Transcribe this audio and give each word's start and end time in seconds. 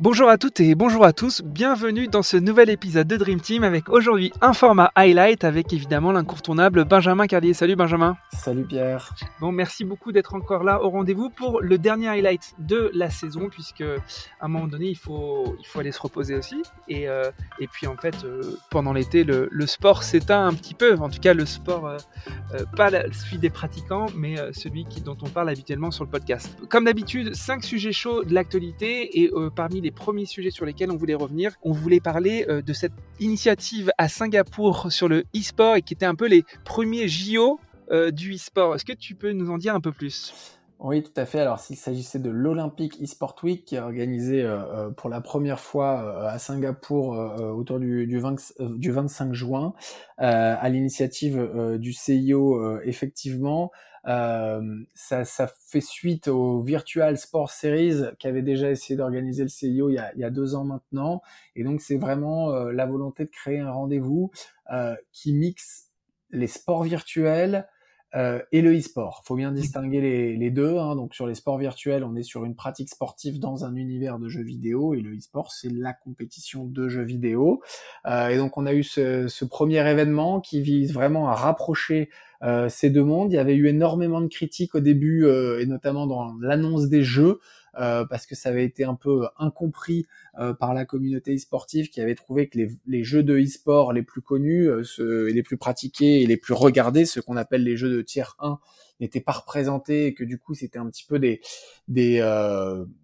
Bonjour 0.00 0.30
à 0.30 0.38
toutes 0.38 0.58
et 0.58 0.74
bonjour 0.74 1.04
à 1.04 1.12
tous, 1.12 1.42
bienvenue 1.42 2.08
dans 2.08 2.22
ce 2.22 2.38
nouvel 2.38 2.70
épisode 2.70 3.06
de 3.06 3.16
Dream 3.18 3.40
Team 3.40 3.62
avec 3.62 3.90
aujourd'hui 3.90 4.32
un 4.40 4.54
format 4.54 4.90
highlight 4.96 5.44
avec 5.44 5.72
évidemment 5.72 6.12
l'incontournable 6.12 6.86
Benjamin 6.86 7.26
Carlier. 7.26 7.52
Salut 7.52 7.76
Benjamin. 7.76 8.16
Salut 8.32 8.64
Pierre. 8.64 9.14
Bon, 9.38 9.52
merci 9.52 9.84
beaucoup 9.84 10.10
d'être 10.10 10.34
encore 10.34 10.64
là 10.64 10.82
au 10.82 10.88
rendez-vous 10.88 11.28
pour 11.28 11.60
le 11.60 11.76
dernier 11.76 12.08
highlight 12.08 12.54
de 12.58 12.90
la 12.94 13.10
saison 13.10 13.48
puisque 13.50 13.82
à 13.82 14.46
un 14.46 14.48
moment 14.48 14.66
donné 14.66 14.86
il 14.86 14.96
faut, 14.96 15.56
il 15.60 15.66
faut 15.66 15.78
aller 15.78 15.92
se 15.92 16.00
reposer 16.00 16.34
aussi 16.34 16.62
et, 16.88 17.06
euh, 17.06 17.30
et 17.60 17.68
puis 17.68 17.86
en 17.86 17.96
fait 17.96 18.24
euh, 18.24 18.40
pendant 18.70 18.94
l'été 18.94 19.24
le, 19.24 19.48
le, 19.52 19.66
sport 19.66 20.02
s'éteint 20.02 20.46
un 20.46 20.54
petit 20.54 20.74
peu, 20.74 20.96
en 20.96 21.10
tout 21.10 21.20
cas 21.20 21.34
le 21.34 21.46
sport 21.46 21.86
euh, 21.86 21.98
pas 22.76 22.90
celui 22.90 23.38
des 23.38 23.50
pratiquants 23.50 24.06
mais 24.16 24.36
celui 24.52 24.86
qui, 24.86 25.02
dont 25.02 25.18
on 25.22 25.28
parle 25.28 25.50
habituellement 25.50 25.90
sur 25.90 26.02
le 26.02 26.10
podcast. 26.10 26.56
Comme 26.70 26.86
d'habitude, 26.86 27.34
cinq 27.34 27.62
sujets 27.62 27.92
chauds 27.92 28.24
de 28.24 28.34
l'actualité 28.34 29.20
et 29.20 29.30
parmi 29.54 29.80
les 29.80 29.91
premiers 29.92 30.26
sujets 30.26 30.50
sur 30.50 30.64
lesquels 30.64 30.90
on 30.90 30.96
voulait 30.96 31.14
revenir. 31.14 31.52
On 31.62 31.72
voulait 31.72 32.00
parler 32.00 32.44
euh, 32.48 32.62
de 32.62 32.72
cette 32.72 32.92
initiative 33.20 33.92
à 33.98 34.08
Singapour 34.08 34.90
sur 34.90 35.08
le 35.08 35.24
e-sport 35.36 35.76
et 35.76 35.82
qui 35.82 35.94
était 35.94 36.06
un 36.06 36.14
peu 36.14 36.26
les 36.26 36.44
premiers 36.64 37.08
JO 37.08 37.60
euh, 37.90 38.10
du 38.10 38.34
e-sport. 38.34 38.74
Est-ce 38.74 38.84
que 38.84 38.92
tu 38.92 39.14
peux 39.14 39.32
nous 39.32 39.50
en 39.50 39.58
dire 39.58 39.74
un 39.74 39.80
peu 39.80 39.92
plus? 39.92 40.58
Oui, 40.82 41.02
tout 41.02 41.12
à 41.16 41.24
fait. 41.24 41.40
Alors, 41.40 41.58
s'il 41.58 41.76
s'agissait 41.76 42.18
de 42.18 42.30
l'Olympic 42.30 43.00
eSport 43.00 43.36
Week, 43.42 43.64
qui 43.64 43.76
est 43.76 43.80
organisé 43.80 44.42
euh, 44.42 44.90
pour 44.90 45.08
la 45.08 45.20
première 45.20 45.60
fois 45.60 46.28
à 46.28 46.38
Singapour 46.38 47.10
autour 47.56 47.78
du, 47.78 48.06
du, 48.06 48.18
25 48.18 49.32
juin, 49.32 49.74
à 50.18 50.68
l'initiative 50.68 51.78
du 51.78 51.92
CIO, 51.92 52.80
effectivement, 52.82 53.70
euh, 54.08 54.84
ça, 54.94 55.24
ça, 55.24 55.46
fait 55.46 55.80
suite 55.80 56.26
au 56.26 56.60
Virtual 56.62 57.16
Sport 57.16 57.50
Series 57.50 58.02
qu'avait 58.18 58.42
déjà 58.42 58.70
essayé 58.70 58.96
d'organiser 58.96 59.44
le 59.44 59.48
CIO 59.48 59.90
il 59.90 59.94
y, 59.94 59.98
a, 59.98 60.12
il 60.14 60.20
y, 60.20 60.24
a, 60.24 60.30
deux 60.30 60.54
ans 60.54 60.64
maintenant. 60.64 61.22
Et 61.54 61.62
donc 61.62 61.80
c'est 61.80 61.96
vraiment 61.96 62.50
euh, 62.50 62.72
la 62.72 62.86
volonté 62.86 63.24
de 63.24 63.30
créer 63.30 63.60
un 63.60 63.70
rendez-vous 63.70 64.30
euh, 64.72 64.96
qui 65.12 65.32
mixe 65.32 65.90
les 66.30 66.48
sports 66.48 66.82
virtuels 66.82 67.68
euh, 68.14 68.40
et 68.52 68.60
le 68.60 68.76
e-sport. 68.76 69.22
faut 69.24 69.36
bien 69.36 69.52
distinguer 69.52 70.00
les, 70.00 70.36
les 70.36 70.50
deux. 70.50 70.76
Hein. 70.76 70.96
Donc 70.96 71.14
sur 71.14 71.26
les 71.26 71.34
sports 71.34 71.58
virtuels, 71.58 72.04
on 72.04 72.14
est 72.14 72.22
sur 72.22 72.44
une 72.44 72.54
pratique 72.54 72.90
sportive 72.90 73.38
dans 73.38 73.64
un 73.64 73.74
univers 73.74 74.18
de 74.18 74.28
jeux 74.28 74.42
vidéo 74.42 74.94
et 74.94 75.00
le 75.00 75.16
e-sport, 75.16 75.52
c'est 75.52 75.70
la 75.70 75.92
compétition 75.92 76.64
de 76.64 76.88
jeux 76.88 77.04
vidéo. 77.04 77.62
Euh, 78.06 78.28
et 78.28 78.36
donc 78.36 78.58
on 78.58 78.66
a 78.66 78.74
eu 78.74 78.82
ce, 78.82 79.28
ce, 79.28 79.44
premier 79.44 79.88
événement 79.88 80.40
qui 80.40 80.60
vise 80.60 80.92
vraiment 80.92 81.28
à 81.28 81.34
rapprocher 81.34 82.10
euh, 82.42 82.68
ces 82.68 82.90
deux 82.90 83.04
mondes. 83.04 83.32
Il 83.32 83.36
y 83.36 83.38
avait 83.38 83.54
eu 83.54 83.68
énormément 83.68 84.20
de 84.20 84.26
critiques 84.26 84.74
au 84.74 84.80
début, 84.80 85.24
euh, 85.24 85.60
et 85.60 85.66
notamment 85.66 86.06
dans 86.06 86.34
l'annonce 86.40 86.88
des 86.88 87.02
jeux, 87.02 87.38
euh, 87.78 88.04
parce 88.04 88.26
que 88.26 88.34
ça 88.34 88.48
avait 88.48 88.64
été 88.64 88.84
un 88.84 88.94
peu 88.94 89.26
incompris 89.38 90.06
par 90.58 90.72
la 90.72 90.86
communauté 90.86 91.34
e-sportive 91.34 91.90
qui 91.90 92.00
avait 92.00 92.14
trouvé 92.14 92.48
que 92.48 92.56
les, 92.56 92.70
les 92.86 93.04
jeux 93.04 93.22
de 93.22 93.38
e-sport 93.38 93.92
les 93.92 94.02
plus 94.02 94.22
connus, 94.22 94.66
ceux, 94.82 95.26
les 95.26 95.42
plus 95.42 95.58
pratiqués 95.58 96.22
et 96.22 96.26
les 96.26 96.38
plus 96.38 96.54
regardés, 96.54 97.04
ceux 97.04 97.20
qu'on 97.20 97.36
appelle 97.36 97.62
les 97.62 97.76
jeux 97.76 97.90
de 97.90 98.00
tiers 98.00 98.34
1, 98.38 98.58
n'étaient 99.00 99.20
pas 99.20 99.32
représentés 99.32 100.06
et 100.06 100.14
que 100.14 100.24
du 100.24 100.38
coup 100.38 100.54
c'était 100.54 100.78
un 100.78 100.88
petit 100.88 101.04
peu 101.04 101.18
des, 101.18 101.42
des, 101.86 102.20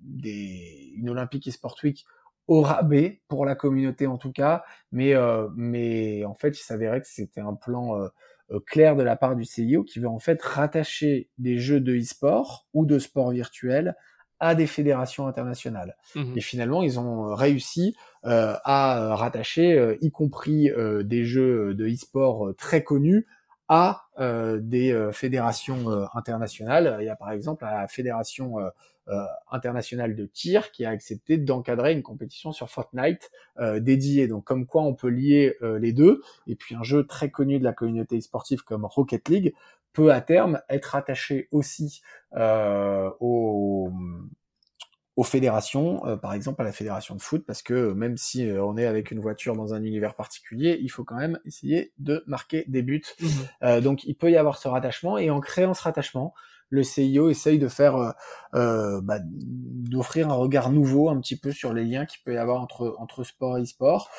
des 0.01 0.93
une 0.97 1.11
Olympique 1.11 1.49
e-sport 1.49 1.77
week 1.85 2.07
au 2.47 2.63
rabais 2.63 3.21
pour 3.29 3.45
la 3.45 3.55
communauté 3.55 4.07
en 4.07 4.17
tout 4.17 4.33
cas, 4.33 4.65
mais 4.91 5.13
mais 5.55 6.25
en 6.25 6.35
fait 6.35 6.59
il 6.59 6.63
s'avérait 6.63 7.03
que 7.03 7.09
c'était 7.09 7.43
un 7.43 7.55
plan 7.55 8.01
euh, 8.01 8.09
clair 8.67 8.97
de 8.97 9.03
la 9.03 9.17
part 9.17 9.37
du 9.37 9.45
CIO 9.45 9.85
qui 9.85 9.99
veut 9.99 10.09
en 10.09 10.19
fait 10.19 10.43
rattacher 10.43 11.29
des 11.39 11.59
jeux 11.59 11.81
de 11.81 11.97
e-sport 11.97 12.67
ou 12.73 12.87
de 12.87 12.99
sport 12.99 13.31
virtuel 13.31 13.95
à 14.41 14.55
des 14.55 14.67
fédérations 14.67 15.27
internationales. 15.27 15.97
Mmh 16.15 16.35
Et 16.37 16.41
finalement, 16.41 16.83
ils 16.83 17.01
ont 17.01 17.35
réussi 17.35 17.97
euh, 18.25 18.55
à 18.65 19.15
rattacher, 19.17 19.79
euh, 19.79 19.97
y 20.01 20.11
compris 20.11 20.71
euh, 20.71 21.03
des 21.03 21.25
jeux 21.25 21.75
de 21.75 21.87
e-sport 21.87 22.55
très 22.57 22.83
connus, 22.85 23.27
à 23.69 24.05
des 24.61 25.11
fédérations 25.13 26.09
internationales. 26.15 26.97
Il 27.01 27.05
y 27.05 27.09
a 27.09 27.17
par 27.17 27.31
exemple 27.31 27.65
la 27.65 27.87
fédération 27.87 28.57
euh, 29.11 29.25
international 29.51 30.15
de 30.15 30.27
tir 30.27 30.71
qui 30.71 30.85
a 30.85 30.91
accepté 30.91 31.39
d'encadrer 31.39 31.95
une 31.95 32.03
compétition 32.03 32.53
sur 32.53 32.69
Fortnite 32.69 33.31
euh, 33.59 33.81
dédiée. 33.81 34.29
Donc 34.29 34.45
comme 34.45 34.67
quoi 34.67 34.83
on 34.83 34.93
peut 34.93 35.09
lier 35.09 35.57
euh, 35.63 35.79
les 35.79 35.95
deux. 35.95 36.21
Et 36.47 36.57
puis 36.57 36.75
un 36.75 36.83
jeu 36.83 37.07
très 37.07 37.31
connu 37.31 37.59
de 37.59 37.65
la 37.65 37.73
communauté 37.73 38.21
sportive 38.21 38.65
comme 38.65 38.85
Rocket 38.85 39.31
League 39.31 39.55
peut 39.95 40.13
à 40.13 40.21
terme 40.21 40.61
être 40.69 40.95
attaché 40.95 41.49
aussi 41.53 42.03
aux, 42.35 43.91
aux 45.19 45.25
fédérations, 45.25 46.01
par 46.23 46.33
exemple 46.33 46.63
à 46.63 46.65
la 46.65 46.71
fédération 46.71 47.17
de 47.17 47.21
foot, 47.21 47.45
parce 47.45 47.61
que 47.61 47.93
même 47.93 48.17
si 48.17 48.49
on 48.63 48.77
est 48.77 48.87
avec 48.87 49.11
une 49.11 49.19
voiture 49.19 49.57
dans 49.57 49.75
un 49.75 49.83
univers 49.83 50.15
particulier, 50.15 50.79
il 50.81 50.89
faut 50.91 51.03
quand 51.03 51.17
même 51.17 51.41
essayer 51.45 51.93
de 51.99 52.23
marquer 52.29 52.65
des 52.69 52.83
buts. 52.83 53.03
Mmh 53.21 53.81
donc 53.81 54.05
il 54.05 54.15
peut 54.15 54.31
y 54.31 54.37
avoir 54.37 54.59
ce 54.59 54.69
rattachement, 54.69 55.19
et 55.19 55.31
en 55.31 55.41
créant 55.41 55.75
ce 55.75 55.83
rattachement, 55.83 56.35
le 56.71 56.83
CIO 56.83 57.31
essaye 57.31 57.59
de 57.59 57.69
faire, 57.69 57.97
euh, 57.97 58.11
euh, 58.55 59.01
bah, 59.03 59.19
d'offrir 59.23 60.29
un 60.29 60.35
regard 60.35 60.71
nouveau 60.71 61.09
un 61.09 61.21
petit 61.21 61.37
peu 61.37 61.53
sur 61.53 61.73
les 61.73 61.85
liens 61.85 62.05
qu'il 62.05 62.21
peut 62.25 62.35
y 62.35 62.39
avoir 62.39 62.61
entre 62.61 62.97
entre 62.99 63.25
sport 63.25 63.59
et 63.59 63.63
e-sport. 63.63 64.11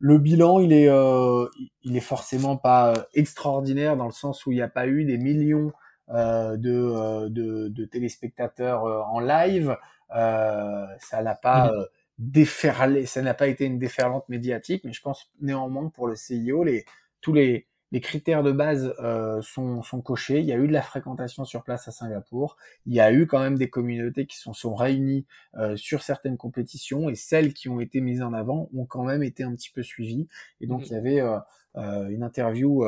Le 0.00 0.18
bilan, 0.18 0.60
il 0.60 0.72
est, 0.72 0.88
euh, 0.88 1.46
il 1.82 1.96
est 1.96 2.00
forcément 2.00 2.56
pas 2.56 3.08
extraordinaire 3.14 3.96
dans 3.96 4.06
le 4.06 4.12
sens 4.12 4.46
où 4.46 4.52
il 4.52 4.56
n'y 4.56 4.62
a 4.62 4.68
pas 4.68 4.86
eu 4.86 5.04
des 5.04 5.18
millions 5.18 5.72
de, 6.10 7.28
de, 7.28 7.68
de, 7.68 7.84
téléspectateurs 7.84 8.84
en 8.84 9.20
live. 9.20 9.76
Ça 10.10 11.22
n'a 11.22 11.34
pas 11.34 11.72
mmh. 11.72 11.86
déferlé, 12.18 13.06
ça 13.06 13.22
n'a 13.22 13.34
pas 13.34 13.48
été 13.48 13.64
une 13.64 13.78
déferlante 13.78 14.28
médiatique, 14.28 14.84
mais 14.84 14.92
je 14.92 15.02
pense 15.02 15.30
néanmoins 15.40 15.88
pour 15.90 16.08
le 16.08 16.16
CIO, 16.16 16.64
les 16.64 16.84
tous 17.20 17.32
les 17.32 17.68
les 17.90 18.00
critères 18.00 18.42
de 18.42 18.52
base 18.52 18.94
euh, 19.00 19.40
sont, 19.40 19.82
sont, 19.82 20.02
cochés. 20.02 20.40
Il 20.40 20.46
y 20.46 20.52
a 20.52 20.56
eu 20.56 20.68
de 20.68 20.72
la 20.72 20.82
fréquentation 20.82 21.44
sur 21.44 21.62
place 21.62 21.88
à 21.88 21.90
Singapour. 21.90 22.56
Il 22.86 22.94
y 22.94 23.00
a 23.00 23.12
eu 23.12 23.26
quand 23.26 23.40
même 23.40 23.56
des 23.56 23.70
communautés 23.70 24.26
qui 24.26 24.36
sont, 24.36 24.52
sont 24.52 24.74
réunies 24.74 25.26
euh, 25.56 25.76
sur 25.76 26.02
certaines 26.02 26.36
compétitions 26.36 27.08
et 27.08 27.14
celles 27.14 27.54
qui 27.54 27.68
ont 27.68 27.80
été 27.80 28.00
mises 28.00 28.22
en 28.22 28.34
avant 28.34 28.68
ont 28.74 28.84
quand 28.84 29.04
même 29.04 29.22
été 29.22 29.42
un 29.42 29.54
petit 29.54 29.70
peu 29.70 29.82
suivies. 29.82 30.28
Et 30.60 30.66
donc 30.66 30.82
mmh. 30.82 30.84
il 30.84 30.92
y 30.92 30.96
avait 30.96 31.20
euh, 31.20 31.38
euh 31.76 32.08
une 32.08 32.22
interview 32.22 32.84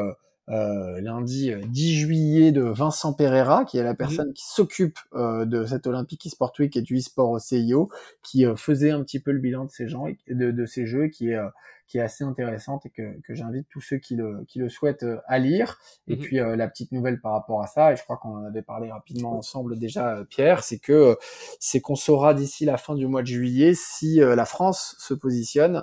euh, 0.50 1.00
lundi 1.00 1.52
10 1.66 1.94
juillet 1.94 2.52
de 2.52 2.62
Vincent 2.62 3.12
Pereira, 3.12 3.64
qui 3.64 3.78
est 3.78 3.82
la 3.82 3.92
mmh. 3.92 3.96
personne 3.96 4.32
qui 4.32 4.44
s'occupe 4.46 4.98
de 5.14 5.64
cette 5.64 5.86
Olympique 5.86 6.26
eSport 6.26 6.52
Week 6.58 6.76
et 6.76 6.82
du 6.82 6.96
eSport 6.96 7.30
au 7.30 7.38
CIO, 7.38 7.90
qui 8.22 8.44
faisait 8.56 8.90
un 8.90 9.02
petit 9.02 9.20
peu 9.20 9.32
le 9.32 9.38
bilan 9.38 9.64
de 9.64 9.70
ces 9.70 9.88
gens, 9.88 10.06
de, 10.28 10.50
de 10.50 10.66
ces 10.66 10.86
jeux, 10.86 11.08
qui 11.08 11.30
est 11.30 11.38
qui 11.90 11.98
est 11.98 12.02
assez 12.02 12.22
intéressante 12.22 12.86
et 12.86 12.90
que, 12.90 13.20
que 13.22 13.34
j'invite 13.34 13.66
tous 13.68 13.80
ceux 13.80 13.98
qui 13.98 14.14
le, 14.14 14.44
qui 14.46 14.60
le 14.60 14.68
souhaitent 14.68 15.02
euh, 15.02 15.18
à 15.26 15.40
lire. 15.40 15.80
Et 16.06 16.14
mhm. 16.14 16.22
puis 16.22 16.38
euh, 16.38 16.54
la 16.54 16.68
petite 16.68 16.92
nouvelle 16.92 17.20
par 17.20 17.32
rapport 17.32 17.60
à 17.62 17.66
ça, 17.66 17.92
et 17.92 17.96
je 17.96 18.04
crois 18.04 18.16
qu'on 18.16 18.36
en 18.36 18.44
avait 18.44 18.62
parlé 18.62 18.92
rapidement 18.92 19.36
ensemble 19.36 19.76
déjà, 19.76 20.18
euh, 20.18 20.24
Pierre, 20.24 20.62
c'est 20.62 20.78
que 20.78 21.18
c'est 21.58 21.80
qu'on 21.80 21.96
saura 21.96 22.32
d'ici 22.32 22.64
la 22.64 22.76
fin 22.76 22.94
du 22.94 23.08
mois 23.08 23.22
de 23.22 23.26
juillet 23.26 23.72
si 23.74 24.20
la 24.20 24.44
France 24.44 24.94
se 25.00 25.14
positionne 25.14 25.82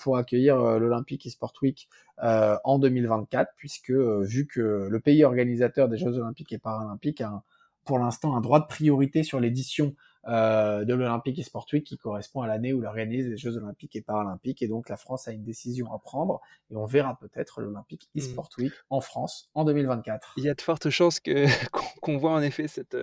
pour 0.00 0.16
accueillir 0.16 0.56
l'Olympique 0.56 1.26
eSport 1.26 1.54
Week 1.62 1.88
en 2.18 2.78
2024, 2.78 3.52
puisque 3.56 3.90
vu 3.90 4.46
que 4.46 4.88
le 4.90 5.00
pays 5.00 5.24
organisateur 5.24 5.88
des 5.88 5.98
Jeux 5.98 6.18
Olympiques 6.18 6.52
et 6.52 6.58
Paralympiques 6.58 7.20
a 7.20 7.42
pour 7.84 7.98
l'instant 7.98 8.36
un 8.36 8.40
droit 8.40 8.60
de 8.60 8.66
priorité 8.66 9.22
sur 9.22 9.40
l'édition 9.40 9.94
euh, 10.28 10.84
de 10.84 10.94
l'Olympique 10.94 11.38
et 11.40 11.42
Sport 11.42 11.66
Week 11.72 11.84
qui 11.84 11.98
correspond 11.98 12.42
à 12.42 12.46
l'année 12.46 12.72
où 12.72 12.78
il 12.78 12.86
organise 12.86 13.28
les 13.28 13.36
Jeux 13.36 13.56
Olympiques 13.56 13.96
et 13.96 14.02
Paralympiques. 14.02 14.62
Et 14.62 14.68
donc 14.68 14.88
la 14.88 14.96
France 14.96 15.26
a 15.26 15.32
une 15.32 15.42
décision 15.42 15.92
à 15.92 15.98
prendre 15.98 16.40
et 16.70 16.76
on 16.76 16.86
verra 16.86 17.18
peut-être 17.18 17.60
l'Olympique 17.60 18.08
et 18.14 18.20
Sport 18.20 18.48
hmm. 18.56 18.62
Week 18.62 18.72
en 18.90 19.00
France 19.00 19.50
en 19.54 19.64
2024. 19.64 20.34
Il 20.36 20.44
y 20.44 20.48
a 20.48 20.54
de 20.54 20.60
fortes 20.60 20.90
chances 20.90 21.18
que 21.18 21.46
qu'on 22.00 22.18
voit 22.18 22.32
en 22.32 22.42
effet 22.42 22.68
cette 22.68 22.96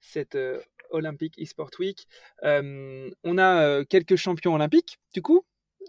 cette 0.00 0.36
euh, 0.36 0.58
Olympique 0.90 1.38
e-sport 1.38 1.70
week. 1.78 2.08
Euh, 2.44 3.10
on 3.24 3.36
a 3.36 3.62
euh, 3.62 3.84
quelques 3.84 4.16
champions 4.16 4.54
olympiques, 4.54 4.98
du 5.12 5.20
coup, 5.20 5.44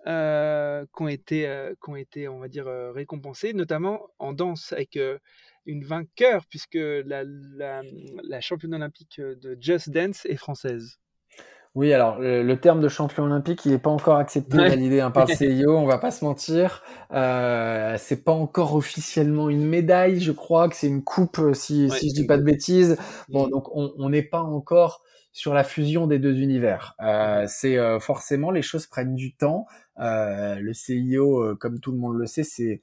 euh, 0.07 0.85
qui, 0.95 1.03
ont 1.03 1.07
été, 1.07 1.71
qui 1.83 1.89
ont 1.89 1.95
été, 1.95 2.27
on 2.27 2.39
va 2.39 2.47
dire, 2.47 2.67
récompensés, 2.93 3.53
notamment 3.53 4.07
en 4.19 4.33
danse 4.33 4.73
avec 4.73 4.99
une 5.65 5.83
vainqueur, 5.83 6.45
puisque 6.49 6.79
la, 6.79 7.23
la, 7.25 8.41
championne 8.41 8.75
olympique 8.75 9.19
de 9.19 9.57
Just 9.59 9.89
Dance 9.89 10.25
est 10.25 10.37
française. 10.37 10.99
Oui, 11.75 11.93
alors 11.93 12.17
le, 12.19 12.55
terme 12.55 12.79
de 12.79 12.89
champion 12.89 13.25
olympique, 13.25 13.65
il 13.65 13.71
n'est 13.71 13.79
pas 13.79 13.91
encore 13.91 14.17
accepté, 14.17 14.57
validé 14.57 15.01
hein, 15.01 15.11
par 15.11 15.27
le 15.27 15.33
CIO, 15.35 15.77
on 15.77 15.85
va 15.85 15.99
pas 15.99 16.09
se 16.09 16.25
mentir. 16.25 16.81
Euh, 17.11 17.95
c'est 17.99 18.23
pas 18.23 18.31
encore 18.31 18.73
officiellement 18.73 19.49
une 19.49 19.65
médaille, 19.65 20.19
je 20.19 20.31
crois 20.31 20.67
que 20.67 20.75
c'est 20.75 20.87
une 20.87 21.03
coupe, 21.03 21.37
euh, 21.37 21.53
si, 21.53 21.89
si 21.91 22.09
je 22.09 22.15
dis 22.15 22.25
pas 22.25 22.37
de 22.37 22.43
bêtises. 22.43 22.97
Bon, 23.29 23.47
mm. 23.47 23.51
donc 23.51 23.69
on 23.75 24.09
n'est 24.09 24.23
pas 24.23 24.41
encore 24.41 25.03
sur 25.31 25.53
la 25.53 25.63
fusion 25.63 26.07
des 26.07 26.19
deux 26.19 26.39
univers. 26.39 26.95
Euh, 27.01 27.45
c'est 27.47 27.77
euh, 27.77 27.99
forcément 27.99 28.51
les 28.51 28.61
choses 28.61 28.87
prennent 28.87 29.15
du 29.15 29.35
temps. 29.35 29.65
Euh, 29.99 30.55
le 30.59 30.73
CIO, 30.73 31.55
comme 31.57 31.79
tout 31.79 31.91
le 31.91 31.97
monde 31.97 32.17
le 32.17 32.25
sait, 32.25 32.43
c'est 32.43 32.79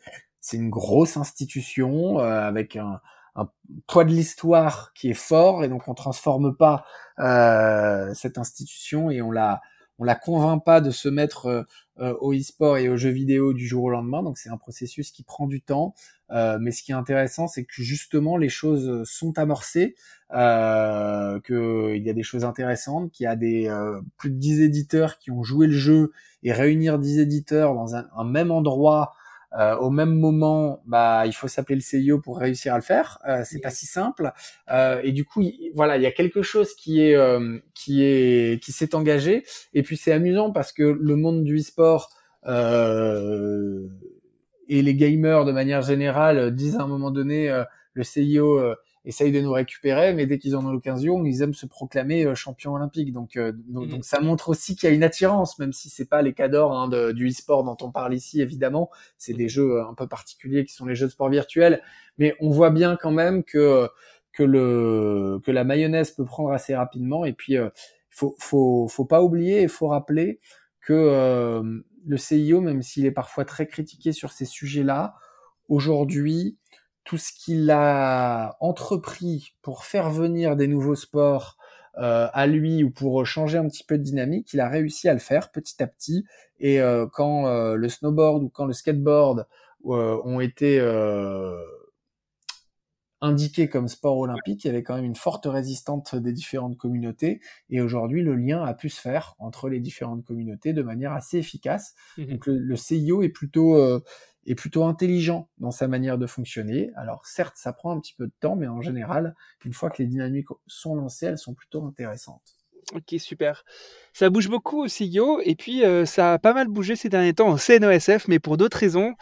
c'est 0.46 0.56
une 0.58 0.70
grosse 0.70 1.16
institution 1.16 2.20
euh, 2.20 2.40
avec 2.40 2.76
un, 2.76 3.00
un, 3.34 3.48
poids 3.88 4.04
de 4.04 4.10
l'histoire 4.10 4.92
qui 4.94 5.10
est 5.10 5.14
fort 5.14 5.64
et 5.64 5.68
donc 5.68 5.88
on 5.88 5.94
transforme 5.94 6.56
pas 6.56 6.84
euh, 7.18 8.14
cette 8.14 8.38
institution 8.38 9.10
et 9.10 9.20
on 9.22 9.32
la 9.32 9.60
on 9.98 10.04
la 10.04 10.14
convainc 10.14 10.64
pas 10.64 10.80
de 10.80 10.90
se 10.90 11.08
mettre 11.08 11.66
au 11.98 12.34
e-sport 12.34 12.76
et 12.76 12.88
aux 12.88 12.96
jeux 12.96 13.10
vidéo 13.10 13.54
du 13.54 13.66
jour 13.66 13.84
au 13.84 13.90
lendemain. 13.90 14.22
Donc 14.22 14.36
c'est 14.38 14.50
un 14.50 14.58
processus 14.58 15.10
qui 15.10 15.22
prend 15.22 15.46
du 15.46 15.62
temps. 15.62 15.94
mais 16.30 16.70
ce 16.70 16.82
qui 16.82 16.92
est 16.92 16.94
intéressant, 16.94 17.48
c'est 17.48 17.64
que 17.64 17.82
justement 17.82 18.36
les 18.36 18.48
choses 18.48 19.02
sont 19.08 19.38
amorcées, 19.38 19.94
euh, 20.32 21.40
qu'il 21.40 22.02
y 22.02 22.10
a 22.10 22.12
des 22.12 22.22
choses 22.22 22.44
intéressantes, 22.44 23.10
qu'il 23.12 23.24
y 23.24 23.26
a 23.28 23.36
des 23.36 23.70
plus 24.16 24.30
de 24.30 24.36
10 24.36 24.60
éditeurs 24.60 25.18
qui 25.18 25.30
ont 25.30 25.42
joué 25.42 25.66
le 25.66 25.72
jeu 25.72 26.12
et 26.42 26.52
réunir 26.52 26.98
10 26.98 27.20
éditeurs 27.20 27.74
dans 27.74 27.94
un 27.94 28.24
même 28.24 28.50
endroit 28.50 29.14
euh, 29.58 29.76
au 29.76 29.90
même 29.90 30.14
moment, 30.18 30.82
bah, 30.86 31.26
il 31.26 31.32
faut 31.32 31.48
s'appeler 31.48 31.76
le 31.76 31.80
CIO 31.80 32.20
pour 32.20 32.38
réussir 32.38 32.74
à 32.74 32.76
le 32.76 32.82
faire. 32.82 33.18
Euh, 33.28 33.42
c'est 33.44 33.60
pas 33.60 33.70
si 33.70 33.86
simple. 33.86 34.32
Euh, 34.70 35.00
et 35.02 35.12
du 35.12 35.24
coup, 35.24 35.42
voilà, 35.74 35.96
il 35.96 36.02
y 36.02 36.06
a 36.06 36.12
quelque 36.12 36.42
chose 36.42 36.74
qui 36.74 37.00
est 37.02 37.14
euh, 37.14 37.58
qui 37.74 38.04
est 38.04 38.62
qui 38.62 38.72
s'est 38.72 38.94
engagé. 38.94 39.44
Et 39.72 39.82
puis 39.82 39.96
c'est 39.96 40.12
amusant 40.12 40.52
parce 40.52 40.72
que 40.72 40.82
le 40.82 41.16
monde 41.16 41.44
du 41.44 41.58
e-sport 41.58 42.10
euh, 42.46 43.88
et 44.68 44.82
les 44.82 44.94
gamers 44.94 45.44
de 45.44 45.52
manière 45.52 45.82
générale 45.82 46.54
disent 46.54 46.76
à 46.76 46.82
un 46.82 46.88
moment 46.88 47.10
donné, 47.10 47.50
le 47.94 48.02
CIO 48.02 48.60
essayent 49.06 49.32
de 49.32 49.40
nous 49.40 49.52
récupérer, 49.52 50.12
mais 50.12 50.26
dès 50.26 50.38
qu'ils 50.38 50.56
en 50.56 50.66
ont 50.66 50.72
l'occasion, 50.72 51.24
ils 51.24 51.40
aiment 51.40 51.54
se 51.54 51.64
proclamer 51.64 52.26
euh, 52.26 52.34
champion 52.34 52.74
olympique. 52.74 53.12
Donc, 53.12 53.36
euh, 53.36 53.52
donc, 53.68 53.88
mm. 53.88 54.02
ça 54.02 54.20
montre 54.20 54.48
aussi 54.48 54.74
qu'il 54.74 54.88
y 54.88 54.92
a 54.92 54.94
une 54.94 55.04
attirance, 55.04 55.58
même 55.60 55.72
si 55.72 55.88
c'est 55.88 56.06
pas 56.06 56.22
les 56.22 56.34
cadors 56.34 56.72
hein, 56.72 56.88
du 57.12 57.28
e-sport 57.28 57.62
dont 57.62 57.76
on 57.82 57.92
parle 57.92 58.14
ici, 58.14 58.40
évidemment. 58.40 58.90
C'est 59.16 59.32
des 59.32 59.48
jeux 59.48 59.76
euh, 59.76 59.88
un 59.88 59.94
peu 59.94 60.08
particuliers 60.08 60.64
qui 60.64 60.74
sont 60.74 60.86
les 60.86 60.96
jeux 60.96 61.06
de 61.06 61.12
sport 61.12 61.30
virtuels, 61.30 61.80
mais 62.18 62.34
on 62.40 62.50
voit 62.50 62.70
bien 62.70 62.96
quand 62.96 63.12
même 63.12 63.44
que 63.44 63.88
que 64.32 64.42
le 64.42 65.40
que 65.44 65.50
la 65.50 65.64
mayonnaise 65.64 66.10
peut 66.10 66.24
prendre 66.24 66.50
assez 66.50 66.74
rapidement. 66.74 67.24
Et 67.24 67.32
puis, 67.32 67.56
euh, 67.56 67.70
faut 68.10 68.34
faut 68.40 68.88
faut 68.88 69.04
pas 69.04 69.22
oublier, 69.22 69.62
il 69.62 69.68
faut 69.68 69.86
rappeler 69.86 70.40
que 70.80 71.62
le 72.06 72.16
CIO, 72.16 72.60
même 72.60 72.80
s'il 72.80 73.06
est 73.06 73.10
parfois 73.10 73.44
très 73.44 73.66
critiqué 73.66 74.12
sur 74.12 74.30
ces 74.30 74.44
sujets-là, 74.44 75.16
aujourd'hui 75.68 76.58
tout 77.06 77.16
ce 77.18 77.32
qu'il 77.32 77.70
a 77.70 78.56
entrepris 78.60 79.54
pour 79.62 79.84
faire 79.84 80.10
venir 80.10 80.56
des 80.56 80.66
nouveaux 80.66 80.96
sports 80.96 81.56
euh, 81.98 82.28
à 82.32 82.46
lui 82.46 82.82
ou 82.82 82.90
pour 82.90 83.24
changer 83.24 83.56
un 83.56 83.68
petit 83.68 83.84
peu 83.84 83.96
de 83.96 84.02
dynamique, 84.02 84.52
il 84.52 84.60
a 84.60 84.68
réussi 84.68 85.08
à 85.08 85.14
le 85.14 85.20
faire 85.20 85.50
petit 85.50 85.82
à 85.82 85.86
petit. 85.86 86.26
Et 86.58 86.80
euh, 86.80 87.06
quand 87.10 87.46
euh, 87.46 87.76
le 87.76 87.88
snowboard 87.88 88.42
ou 88.42 88.48
quand 88.50 88.66
le 88.66 88.74
skateboard 88.74 89.46
ont 89.84 90.40
été 90.40 90.80
indiqués 93.20 93.68
comme 93.68 93.86
sport 93.86 94.18
olympique, 94.18 94.64
il 94.64 94.66
y 94.66 94.70
avait 94.70 94.82
quand 94.82 94.96
même 94.96 95.04
une 95.04 95.14
forte 95.14 95.46
résistance 95.46 96.12
des 96.16 96.32
différentes 96.32 96.76
communautés. 96.76 97.40
Et 97.70 97.80
aujourd'hui, 97.80 98.24
le 98.24 98.34
lien 98.34 98.64
a 98.64 98.74
pu 98.74 98.88
se 98.88 99.00
faire 99.00 99.36
entre 99.38 99.68
les 99.68 99.78
différentes 99.78 100.24
communautés 100.24 100.72
de 100.72 100.82
manière 100.82 101.12
assez 101.12 101.38
efficace. 101.38 101.94
Mmh 102.18 102.24
Donc 102.24 102.46
le, 102.46 102.58
le, 102.58 102.74
CIO 102.74 103.22
est 103.22 103.28
plutôt 103.28 103.76
est 104.46 104.54
plutôt 104.54 104.84
intelligent 104.84 105.48
dans 105.58 105.70
sa 105.70 105.88
manière 105.88 106.18
de 106.18 106.26
fonctionner. 106.26 106.90
Alors 106.96 107.26
certes, 107.26 107.56
ça 107.56 107.72
prend 107.72 107.90
un 107.96 108.00
petit 108.00 108.14
peu 108.14 108.26
de 108.26 108.32
temps, 108.40 108.56
mais 108.56 108.68
en 108.68 108.80
général, 108.80 109.34
une 109.64 109.72
fois 109.72 109.90
que 109.90 110.02
les 110.02 110.08
dynamiques 110.08 110.48
sont 110.66 110.94
lancées, 110.94 111.26
elles 111.26 111.38
sont 111.38 111.54
plutôt 111.54 111.84
intéressantes. 111.84 112.56
Ok, 112.94 113.16
super. 113.18 113.64
Ça 114.12 114.30
bouge 114.30 114.48
beaucoup 114.48 114.84
au 114.84 114.86
CEO 114.86 115.40
et 115.42 115.56
puis 115.56 115.84
euh, 115.84 116.06
ça 116.06 116.34
a 116.34 116.38
pas 116.38 116.52
mal 116.52 116.68
bougé 116.68 116.94
ces 116.94 117.08
derniers 117.08 117.34
temps 117.34 117.48
en 117.48 117.56
CNOSF, 117.56 118.28
mais 118.28 118.38
pour 118.38 118.56
d'autres 118.56 118.78
raisons. 118.78 119.14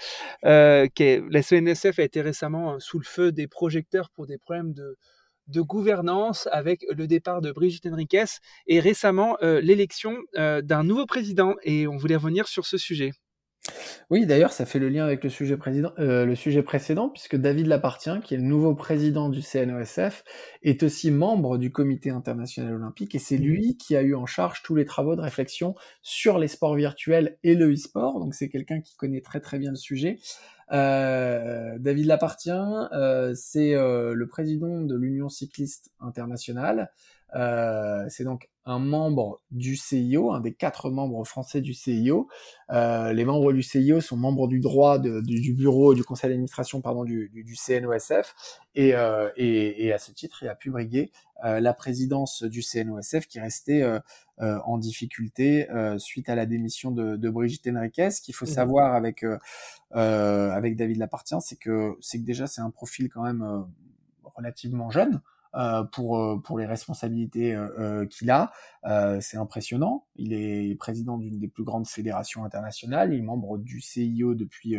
Euh, 0.44 0.86
la 0.98 1.42
CNOSF 1.42 1.98
a 1.98 2.02
été 2.02 2.20
récemment 2.20 2.74
euh, 2.74 2.78
sous 2.78 2.98
le 2.98 3.04
feu 3.04 3.32
des 3.32 3.48
projecteurs 3.48 4.10
pour 4.10 4.26
des 4.26 4.36
problèmes 4.36 4.74
de, 4.74 4.98
de 5.46 5.62
gouvernance 5.62 6.46
avec 6.52 6.84
le 6.90 7.06
départ 7.06 7.40
de 7.40 7.52
Brigitte 7.52 7.86
Henriquez 7.86 8.26
et 8.66 8.80
récemment 8.80 9.36
l'élection 9.40 10.16
d'un 10.34 10.84
nouveau 10.84 11.06
président. 11.06 11.54
Et 11.62 11.86
on 11.86 11.96
voulait 11.96 12.16
revenir 12.16 12.48
sur 12.48 12.66
ce 12.66 12.78
sujet. 12.78 13.12
Oui, 14.10 14.26
d'ailleurs, 14.26 14.52
ça 14.52 14.66
fait 14.66 14.78
le 14.78 14.88
lien 14.88 15.04
avec 15.04 15.24
le 15.24 15.30
sujet, 15.30 15.56
président, 15.56 15.92
euh, 15.98 16.26
le 16.26 16.34
sujet 16.34 16.62
précédent, 16.62 17.08
puisque 17.08 17.36
David 17.36 17.66
Lapartien, 17.66 18.20
qui 18.20 18.34
est 18.34 18.36
le 18.36 18.42
nouveau 18.42 18.74
président 18.74 19.30
du 19.30 19.40
CNOSF, 19.40 20.24
est 20.62 20.82
aussi 20.82 21.10
membre 21.10 21.56
du 21.56 21.72
Comité 21.72 22.10
international 22.10 22.74
olympique, 22.74 23.14
et 23.14 23.18
c'est 23.18 23.38
lui 23.38 23.76
qui 23.76 23.96
a 23.96 24.02
eu 24.02 24.14
en 24.14 24.26
charge 24.26 24.62
tous 24.62 24.74
les 24.74 24.84
travaux 24.84 25.16
de 25.16 25.22
réflexion 25.22 25.74
sur 26.02 26.38
les 26.38 26.48
sports 26.48 26.74
virtuels 26.74 27.38
et 27.42 27.54
le 27.54 27.72
e-sport, 27.72 28.20
donc 28.20 28.34
c'est 28.34 28.48
quelqu'un 28.48 28.80
qui 28.80 28.96
connaît 28.96 29.22
très 29.22 29.40
très 29.40 29.58
bien 29.58 29.70
le 29.70 29.76
sujet. 29.76 30.18
Euh, 30.72 31.78
David 31.78 32.06
Lapartien, 32.06 32.88
euh, 32.92 33.32
c'est 33.34 33.74
le 33.74 34.26
président 34.28 34.82
de 34.82 34.96
l'Union 34.96 35.30
cycliste 35.30 35.92
internationale, 36.00 36.90
c'est 37.34 38.24
donc 38.24 38.48
un 38.66 38.78
membre 38.78 39.42
du 39.50 39.76
CIO, 39.76 40.32
un 40.32 40.40
des 40.40 40.54
quatre 40.54 40.90
membres 40.90 41.24
français 41.24 41.60
du 41.60 41.74
CIO. 41.74 42.28
Euh, 42.70 43.12
les 43.12 43.24
membres 43.24 43.52
du 43.52 43.62
CIO 43.62 44.00
sont 44.00 44.16
membres 44.16 44.48
du 44.48 44.60
droit 44.60 44.98
de, 44.98 45.20
du, 45.20 45.52
bureau 45.52 45.94
du 45.94 46.02
conseil 46.02 46.30
d'administration 46.30 46.80
pardon 46.80 47.04
du, 47.04 47.30
du, 47.34 47.56
CNOSF 47.56 48.34
et, 48.74 48.94
euh, 48.94 49.30
et, 49.36 49.86
et, 49.86 49.92
à 49.92 49.98
ce 49.98 50.12
titre, 50.12 50.42
il 50.42 50.48
a 50.48 50.54
pu 50.54 50.70
briguer 50.70 51.10
euh, 51.44 51.60
la 51.60 51.74
présidence 51.74 52.42
du 52.42 52.62
CNOSF 52.62 53.26
qui 53.26 53.38
restait 53.38 53.82
euh, 53.82 53.98
euh, 54.40 54.58
en 54.64 54.78
difficulté 54.78 55.68
suite 55.98 56.28
à 56.28 56.34
la 56.34 56.46
démission 56.46 56.90
de, 56.90 57.16
de 57.16 57.30
Brigitte 57.30 57.68
Henriquez. 57.68 58.10
Ce 58.10 58.22
qu'il 58.22 58.34
faut 58.34 58.46
mmh. 58.46 58.48
savoir 58.48 58.94
avec 58.94 59.24
avec 59.90 60.76
David 60.76 60.96
Lapartien, 60.96 61.40
c'est 61.40 61.56
que 61.56 61.96
c'est 62.00 62.18
que 62.18 62.24
déjà 62.24 62.46
c'est 62.46 62.62
un 62.62 62.70
profil 62.70 63.10
quand 63.10 63.22
même 63.22 63.66
relativement 64.24 64.90
jeune. 64.90 65.20
Euh, 65.56 65.84
pour 65.84 66.18
euh, 66.18 66.36
pour 66.42 66.58
les 66.58 66.66
responsabilités 66.66 67.54
euh, 67.54 68.06
qu'il 68.06 68.30
a. 68.30 68.52
c'est 69.20 69.36
impressionnant. 69.36 70.04
Il 70.16 70.32
est 70.32 70.74
président 70.78 71.16
d'une 71.16 71.38
des 71.38 71.48
plus 71.48 71.64
grandes 71.64 71.86
fédérations 71.86 72.44
internationales. 72.44 73.12
Il 73.12 73.20
est 73.20 73.22
membre 73.22 73.58
du 73.58 73.80
CIO 73.80 74.34
depuis 74.34 74.76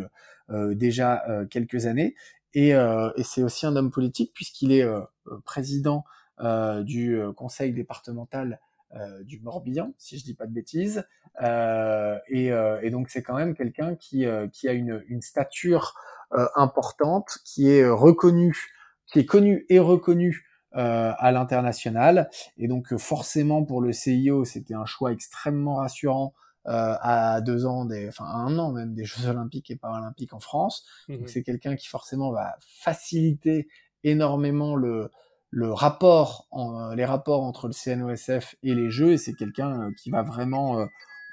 déjà 0.50 1.24
quelques 1.50 1.86
années. 1.86 2.16
Et, 2.54 2.70
et 2.70 3.24
c'est 3.24 3.44
aussi 3.44 3.66
un 3.66 3.76
homme 3.76 3.92
politique 3.92 4.32
puisqu'il 4.34 4.72
est 4.72 4.86
président 5.44 6.04
du 6.84 7.20
conseil 7.36 7.74
départemental 7.74 8.60
du 9.24 9.40
Morbihan, 9.40 9.94
si 9.98 10.20
je 10.20 10.24
dis 10.24 10.36
pas 10.36 10.46
de 10.46 10.54
bêtises. 10.54 11.06
Euh, 11.42 12.18
et, 12.30 12.52
euh, 12.52 12.80
et, 12.82 12.92
donc 12.92 13.10
c'est 13.10 13.24
quand 13.24 13.36
même 13.36 13.56
quelqu'un 13.56 13.96
qui, 13.96 14.26
qui 14.54 14.70
a 14.70 14.74
une, 14.74 15.04
une 15.08 15.22
stature 15.22 15.96
importante, 16.56 17.40
qui 17.44 17.70
est 17.70 17.88
reconnu, 17.88 18.56
qui 19.08 19.20
est 19.20 19.26
connu 19.26 19.66
et 19.70 19.80
reconnu 19.80 20.45
euh, 20.78 21.14
à 21.18 21.32
l'international. 21.32 22.30
Et 22.58 22.68
donc 22.68 22.92
euh, 22.92 22.98
forcément 22.98 23.64
pour 23.64 23.82
le 23.82 23.94
CIO, 23.94 24.44
c'était 24.44 24.74
un 24.74 24.86
choix 24.86 25.14
extrêmement 25.14 25.76
rassurant 25.76 26.34
euh, 26.68 26.96
à 27.00 27.40
deux 27.40 27.66
ans, 27.66 27.86
des, 27.86 28.10
enfin 28.10 28.26
à 28.26 28.36
un 28.36 28.60
an 28.60 28.74
même 28.74 28.94
des 28.94 29.06
Jeux 29.06 29.28
Olympiques 29.28 29.72
et 29.72 29.78
Paralympiques 29.78 30.34
en 30.34 30.42
France. 30.42 30.86
Donc 31.08 31.22
mhm. 31.22 31.28
c'est 31.28 31.44
quelqu'un 31.44 31.78
qui 31.78 31.88
forcément 31.88 32.32
va 32.32 32.58
faciliter 32.60 33.70
énormément 34.04 34.76
le, 34.76 35.12
le 35.50 35.72
rapport, 35.72 36.48
en, 36.52 36.94
les 36.94 37.06
rapports 37.06 37.44
entre 37.44 37.68
le 37.68 37.74
CNOSF 37.74 38.56
et 38.62 38.76
les 38.76 38.90
Jeux. 38.90 39.14
Et 39.14 39.18
c'est 39.18 39.34
quelqu'un 39.34 39.92
qui 39.94 40.10
va 40.10 40.24
vraiment, 40.24 40.86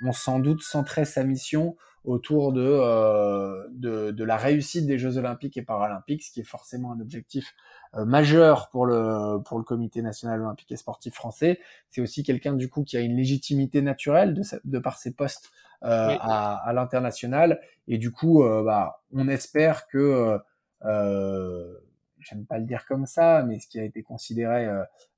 on 0.02 0.12
sans 0.12 0.38
doute 0.38 0.62
centrer 0.62 1.04
sa 1.04 1.24
mission 1.24 1.76
autour 2.04 2.52
de, 2.52 2.62
euh, 2.62 3.66
de, 3.70 4.10
de, 4.10 4.24
la 4.24 4.36
réussite 4.36 4.86
des 4.86 4.98
Jeux 4.98 5.18
olympiques 5.18 5.56
et 5.56 5.62
paralympiques, 5.62 6.24
ce 6.24 6.32
qui 6.32 6.40
est 6.40 6.44
forcément 6.44 6.92
un 6.92 7.00
objectif 7.00 7.54
euh, 7.94 8.04
majeur 8.04 8.70
pour 8.70 8.86
le 8.86 9.40
pour 9.42 9.58
le 9.58 9.64
Comité 9.64 10.02
national 10.02 10.40
olympique 10.40 10.72
et 10.72 10.76
sportif 10.76 11.14
français. 11.14 11.60
C'est 11.90 12.00
aussi 12.00 12.22
quelqu'un 12.22 12.54
du 12.54 12.68
coup 12.68 12.82
qui 12.82 12.96
a 12.96 13.00
une 13.00 13.16
légitimité 13.16 13.82
naturelle 13.82 14.34
de, 14.34 14.42
de 14.64 14.78
par 14.78 14.98
ses 14.98 15.12
postes 15.12 15.52
euh, 15.84 16.16
à, 16.20 16.68
à 16.68 16.72
l'international 16.72 17.60
et 17.88 17.98
du 17.98 18.12
coup 18.12 18.44
euh, 18.44 18.62
bah, 18.62 19.02
on 19.12 19.26
espère 19.26 19.88
que 19.88 20.38
euh, 20.84 21.74
j'aime 22.20 22.46
pas 22.46 22.58
le 22.58 22.64
dire 22.66 22.86
comme 22.86 23.04
ça, 23.04 23.42
mais 23.42 23.58
ce 23.58 23.66
qui 23.66 23.80
a 23.80 23.82
été 23.82 24.04
considéré 24.04 24.68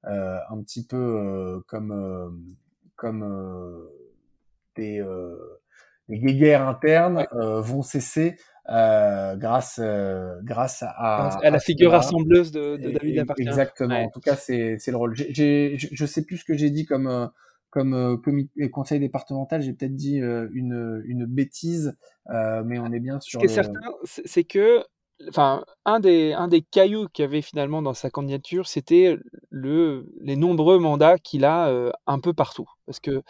un 0.04 0.62
petit 0.62 0.86
peu 0.86 1.62
comme 1.66 2.56
comme 2.96 3.86
des, 4.74 5.04
des 6.08 6.18
guéguerres 6.18 6.66
internes 6.66 7.26
vont 7.32 7.82
cesser 7.82 8.36
euh, 8.70 9.36
grâce 9.36 9.78
euh, 9.82 10.40
grâce 10.42 10.82
à, 10.82 10.88
à, 10.88 11.50
la 11.50 11.58
figure 11.58 11.90
rassembleuse 11.90 12.50
de, 12.50 12.78
de 12.78 12.92
David 12.92 13.16
Lapartien. 13.16 13.46
Exactement. 13.46 14.04
En 14.04 14.08
tout 14.08 14.20
cas, 14.20 14.36
c'est 14.36 14.78
c'est 14.78 14.90
le 14.90 14.96
rôle. 14.96 15.14
J'ai, 15.14 15.76
je 15.76 16.06
sais 16.06 16.24
plus 16.24 16.38
ce 16.38 16.44
que 16.46 16.56
j'ai 16.56 16.70
dit 16.70 16.86
comme 16.86 17.06
euh, 17.06 17.26
comme 17.68 17.92
euh, 17.92 18.16
comité, 18.16 18.70
conseil 18.70 19.00
départemental. 19.00 19.60
J'ai 19.60 19.74
peut-être 19.74 19.96
dit 19.96 20.16
une 20.16 21.02
une 21.04 21.26
bêtise, 21.26 21.94
mais 22.26 22.78
on 22.78 22.90
est 22.90 23.00
bien 23.00 23.20
sur. 23.20 23.40
Ce 23.40 23.46
qui 23.46 23.52
est 23.52 23.54
certain, 23.54 23.80
c'est 24.04 24.44
que 24.44 24.82
enfin, 25.28 25.64
un 25.84 26.00
des, 26.00 26.32
un 26.32 26.48
des 26.48 26.62
cailloux 26.62 27.08
qu'il 27.12 27.24
y 27.24 27.28
avait 27.28 27.42
finalement 27.42 27.82
dans 27.82 27.94
sa 27.94 28.08
candidature, 28.08 28.66
c'était 28.66 29.18
le, 29.54 30.04
les 30.20 30.34
nombreux 30.34 30.80
mandats 30.80 31.16
qu'il 31.16 31.44
a 31.44 31.68
euh, 31.68 31.92
un 32.08 32.18
peu 32.18 32.32
partout. 32.34 32.68
Parce 32.86 32.98
que 32.98 33.22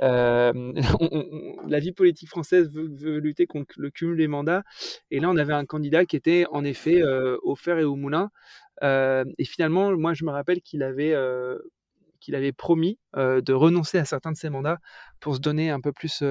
euh, 0.00 0.72
la 1.68 1.80
vie 1.80 1.90
politique 1.90 2.28
française 2.28 2.70
veut, 2.70 3.18
lutter 3.18 3.46
contre 3.46 3.74
le 3.78 3.90
cumul 3.90 4.16
des 4.16 4.28
mandats. 4.28 4.62
Et 5.10 5.18
là, 5.18 5.28
on 5.28 5.36
avait 5.36 5.52
un 5.52 5.66
candidat 5.66 6.04
qui 6.04 6.14
était 6.14 6.46
en 6.52 6.64
effet 6.64 7.02
euh, 7.02 7.36
au 7.42 7.56
fer 7.56 7.78
et 7.78 7.84
au 7.84 7.96
moulin. 7.96 8.30
et 8.82 9.44
finalement, 9.44 9.90
moi, 9.96 10.14
je 10.14 10.24
me 10.24 10.30
rappelle 10.30 10.62
qu'il 10.62 10.82
avait 10.84 11.16
qu'il 12.20 12.36
avait 12.36 12.52
promis 12.52 12.98
de 13.16 13.52
renoncer 13.52 13.98
à 13.98 14.04
certains 14.04 14.30
de 14.30 14.36
ses 14.36 14.50
mandats 14.50 14.78
pour 15.18 15.34
se 15.34 15.40
donner 15.40 15.70
un 15.70 15.80
peu 15.80 15.92
plus 15.92 16.22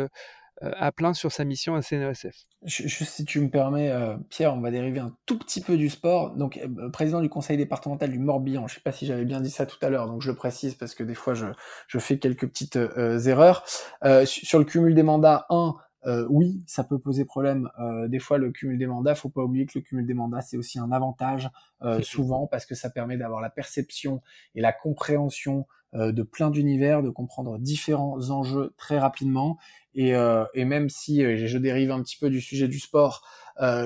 à 0.62 0.92
plein 0.92 1.14
sur 1.14 1.32
sa 1.32 1.44
mission 1.44 1.76
à 1.76 1.82
CNESF. 1.82 2.46
Juste 2.64 3.14
si 3.14 3.26
tu 3.26 3.40
me 3.42 3.50
permets, 3.50 3.92
Pierre, 4.30 4.54
on 4.54 4.62
va 4.62 4.72
dériver 4.72 5.00
un 5.00 5.16
tout 5.26 5.38
petit 5.40 5.62
peu 5.62 5.78
du 5.78 5.90
sport. 5.90 6.36
Donc, 6.36 6.60
président 6.94 7.22
du 7.22 7.30
conseil 7.30 7.58
départemental 7.58 8.12
du 8.12 8.20
Morbihan, 8.20 8.68
je 8.68 8.74
ne 8.74 8.76
sais 8.76 8.84
pas 8.84 8.92
si 8.92 9.06
j'avais 9.06 9.26
bien 9.26 9.42
dit 9.42 9.50
ça 9.50 9.66
tout 9.66 9.78
à 9.82 9.90
l'heure, 9.90 10.08
donc 10.08 10.22
je 10.22 10.30
le 10.30 10.36
précise 10.36 10.76
parce 10.76 10.94
que 10.94 11.04
des 11.04 11.16
fois 11.16 11.34
je, 11.34 11.48
je 11.88 12.00
fais 12.00 12.20
quelques 12.20 12.48
petites 12.48 12.78
erreurs. 13.26 13.66
sur 14.26 14.60
le 14.60 14.66
cumul 14.66 14.94
des 14.94 15.04
mandats, 15.04 15.46
un, 15.50 15.76
euh, 16.08 16.26
oui, 16.30 16.64
ça 16.66 16.84
peut 16.84 16.98
poser 16.98 17.26
problème. 17.26 17.70
Euh, 17.80 18.08
des 18.08 18.20
fois, 18.20 18.38
le 18.38 18.52
cumul 18.52 18.78
des 18.78 18.88
mandats, 18.88 19.16
faut 19.16 19.30
pas 19.30 19.44
oublier 19.44 19.66
que 19.66 19.78
le 19.78 19.82
cumul 19.82 20.06
des 20.06 20.14
mandats, 20.14 20.42
c'est 20.42 20.58
aussi 20.58 20.80
un 20.80 20.92
avantage 20.92 21.50
euh, 21.84 22.02
souvent 22.02 22.48
parce 22.48 22.66
que 22.66 22.76
ça 22.76 22.90
permet 22.90 23.18
d'avoir 23.18 23.42
la 23.42 23.50
perception 23.50 24.22
et 24.56 24.62
la 24.62 24.74
compréhension 24.74 25.68
de 25.94 26.24
plein 26.24 26.50
d'univers, 26.50 27.04
de 27.04 27.10
comprendre 27.10 27.58
différents 27.60 28.30
enjeux 28.30 28.74
très 28.78 29.00
rapidement. 29.00 29.58
Et, 29.94 30.14
et 30.54 30.66
même 30.66 30.90
si 30.90 31.22
je 31.48 31.58
dérive 31.58 31.92
un 31.92 32.02
petit 32.02 32.18
peu 32.18 32.30
du 32.30 32.40
sujet 32.42 32.68
du 32.68 32.80
sport, 32.80 33.26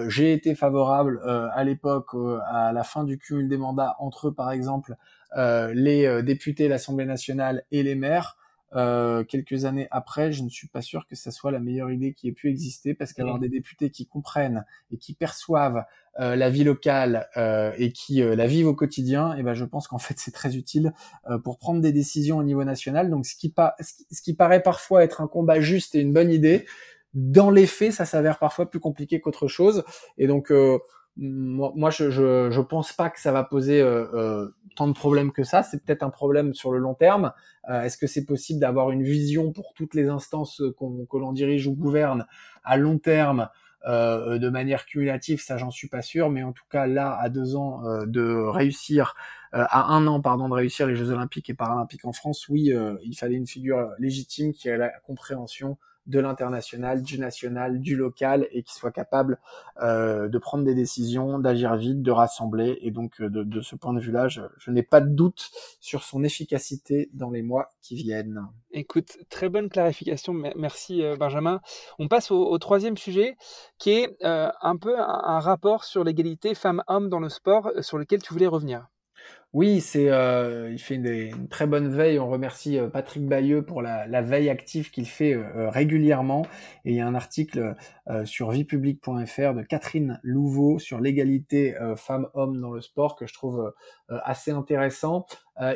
j'ai 0.07 0.33
été 0.33 0.53
favorable 0.55 1.19
à 1.53 1.63
l'époque 1.63 2.09
à 2.47 2.71
la 2.71 2.83
fin 2.83 3.03
du 3.03 3.17
cumul 3.17 3.49
des 3.49 3.57
mandats 3.57 3.95
entre, 3.99 4.29
par 4.29 4.51
exemple, 4.51 4.95
les 5.35 6.21
députés, 6.23 6.67
l'Assemblée 6.67 7.05
nationale 7.05 7.63
et 7.71 7.81
les 7.81 7.95
maires. 7.95 8.37
Euh, 8.75 9.23
quelques 9.23 9.65
années 9.65 9.87
après, 9.91 10.31
je 10.31 10.43
ne 10.43 10.49
suis 10.49 10.67
pas 10.67 10.81
sûr 10.81 11.07
que 11.07 11.15
ça 11.15 11.31
soit 11.31 11.51
la 11.51 11.59
meilleure 11.59 11.91
idée 11.91 12.13
qui 12.13 12.27
ait 12.27 12.33
pu 12.33 12.49
exister 12.49 12.93
parce 12.93 13.13
qu'avoir 13.13 13.37
mmh. 13.37 13.41
des 13.41 13.49
députés 13.49 13.89
qui 13.89 14.05
comprennent 14.05 14.65
et 14.91 14.97
qui 14.97 15.13
perçoivent 15.13 15.85
euh, 16.19 16.35
la 16.35 16.49
vie 16.49 16.63
locale 16.63 17.27
euh, 17.37 17.71
et 17.77 17.91
qui 17.91 18.21
la 18.21 18.47
vivent 18.47 18.67
au 18.67 18.75
quotidien, 18.75 19.33
et 19.35 19.39
eh 19.39 19.43
ben 19.43 19.53
je 19.53 19.65
pense 19.65 19.87
qu'en 19.87 19.97
fait 19.97 20.15
c'est 20.17 20.31
très 20.31 20.55
utile 20.55 20.93
pour 21.43 21.57
prendre 21.57 21.81
des 21.81 21.91
décisions 21.91 22.37
au 22.37 22.43
niveau 22.43 22.63
national. 22.63 23.09
Donc 23.09 23.25
ce 23.25 23.35
qui, 23.35 23.53
ce 23.79 24.21
qui 24.21 24.33
paraît 24.33 24.63
parfois 24.63 25.03
être 25.03 25.21
un 25.21 25.27
combat 25.27 25.59
juste 25.59 25.95
et 25.95 25.99
une 25.99 26.13
bonne 26.13 26.31
idée, 26.31 26.65
dans 27.13 27.49
les 27.49 27.67
faits, 27.67 27.93
ça 27.93 28.05
s'avère 28.05 28.39
parfois 28.39 28.69
plus 28.69 28.81
compliqué 28.81 29.21
qu'autre 29.21 29.47
chose. 29.47 29.85
Et 30.17 30.27
donc 30.27 30.51
moi, 31.17 31.91
je, 31.91 32.09
je, 32.09 32.49
je 32.51 32.61
pense 32.61 32.91
pas 32.91 33.09
que 33.09 33.19
ça 33.19 33.31
va 33.31 33.43
poser 33.43 33.81
euh, 33.81 34.05
euh, 34.13 34.55
tant 34.75 34.87
de 34.87 34.93
problèmes 34.93 35.31
que 35.31 35.43
ça. 35.43 35.63
C'est 35.63 35.83
peut-être 35.83 36.03
un 36.03 36.09
problème 36.09 36.53
sur 36.53 36.71
le 36.71 36.79
long 36.79 36.93
terme. 36.93 37.31
Euh, 37.69 37.83
est-ce 37.83 37.97
que 37.97 38.07
c'est 38.07 38.25
possible 38.25 38.59
d'avoir 38.59 38.91
une 38.91 39.03
vision 39.03 39.53
pour 39.53 39.73
toutes 39.73 39.93
les 39.93 40.09
instances 40.09 40.61
que 40.77 41.17
l'on 41.17 41.31
dirige 41.31 41.67
ou 41.67 41.75
gouverne 41.75 42.25
à 42.63 42.77
long 42.77 42.97
terme 42.97 43.49
de 43.87 44.49
manière 44.49 44.85
cumulative? 44.85 45.41
Ça, 45.41 45.57
j'en 45.57 45.71
suis 45.71 45.87
pas 45.87 46.01
sûr. 46.01 46.29
Mais 46.29 46.43
en 46.43 46.51
tout 46.51 46.65
cas, 46.69 46.87
là, 46.87 47.17
à 47.17 47.29
deux 47.29 47.55
ans 47.55 47.81
de 48.05 48.49
réussir, 48.49 49.15
à 49.51 49.93
un 49.93 50.07
an, 50.07 50.21
pardon, 50.21 50.49
de 50.49 50.53
réussir 50.53 50.87
les 50.87 50.95
Jeux 50.95 51.11
Olympiques 51.11 51.49
et 51.49 51.53
Paralympiques 51.53 52.03
en 52.03 52.11
France, 52.11 52.49
oui, 52.49 52.73
il 53.03 53.15
fallait 53.15 53.35
une 53.35 53.47
figure 53.47 53.91
légitime 53.99 54.53
qui 54.53 54.67
ait 54.69 54.77
la 54.77 54.89
compréhension 55.05 55.77
de 56.07 56.19
l'international, 56.19 57.01
du 57.01 57.19
national, 57.19 57.79
du 57.79 57.95
local 57.95 58.47
et 58.51 58.63
qui 58.63 58.73
soit 58.73 58.91
capable 58.91 59.39
euh, 59.81 60.27
de 60.27 60.37
prendre 60.37 60.63
des 60.63 60.75
décisions, 60.75 61.39
d'agir 61.39 61.75
vite, 61.75 62.01
de 62.01 62.11
rassembler. 62.11 62.77
Et 62.81 62.91
donc 62.91 63.19
euh, 63.21 63.29
de, 63.29 63.61
ce 63.61 63.75
point 63.75 63.93
de 63.93 63.99
vue-là, 63.99 64.27
je, 64.27 64.41
n'ai 64.67 64.83
pas 64.83 65.01
de 65.01 65.09
doute 65.09 65.49
sur 65.79 66.03
son 66.03 66.23
efficacité 66.23 67.09
dans 67.13 67.31
les 67.31 67.41
mois 67.41 67.69
qui 67.81 67.95
viennent. 67.95 68.47
Écoute, 68.71 69.17
très 69.29 69.49
bonne 69.49 69.69
clarification. 69.69 70.33
Merci 70.55 71.03
euh, 71.03 71.15
Benjamin. 71.15 71.61
On 71.99 72.07
passe 72.07 72.31
au, 72.31 72.57
troisième 72.57 72.97
sujet 72.97 73.35
qui 73.77 73.91
est 73.91 74.17
un 74.21 74.77
peu 74.77 74.97
un 74.97 75.39
rapport 75.39 75.83
sur 75.83 76.03
l'égalité 76.03 76.55
femmes-hommes 76.55 77.09
dans 77.09 77.19
le 77.19 77.29
sport 77.29 77.71
sur 77.81 77.97
lequel 77.97 78.21
tu 78.21 78.33
voulais 78.33 78.47
revenir. 78.47 78.87
Oui, 79.55 79.79
c'est, 79.79 80.09
euh, 80.09 80.69
il 80.69 80.79
fait 80.79 80.95
une, 80.95 81.47
très 81.47 81.65
bonne 81.65 81.87
veille. 81.87 82.19
On 82.19 82.29
remercie 82.29 82.77
euh, 82.77 82.89
Patrick 82.89 83.25
Bayeux 83.25 83.63
pour 83.63 83.81
la, 83.81 84.21
veille 84.21 84.49
active 84.49 84.91
qu'il 84.91 85.05
fait 85.05 85.33
euh, 85.33 85.69
régulièrement. 85.69 86.45
Et 86.83 86.91
il 86.91 86.97
y 86.97 86.99
a 86.99 87.07
un 87.07 87.15
article 87.15 87.73
sur 88.25 88.51
viepublique.fr 88.51 89.53
de 89.53 89.61
Catherine 89.61 90.19
Louveau 90.23 90.77
sur 90.77 90.99
l'égalité 90.99 91.73
femmes-hommes 91.95 92.59
dans 92.61 92.71
le 92.71 92.81
sport 92.81 93.15
que 93.15 93.25
je 93.25 93.33
trouve 93.33 93.73
assez 94.09 94.51
intéressant. 94.51 95.25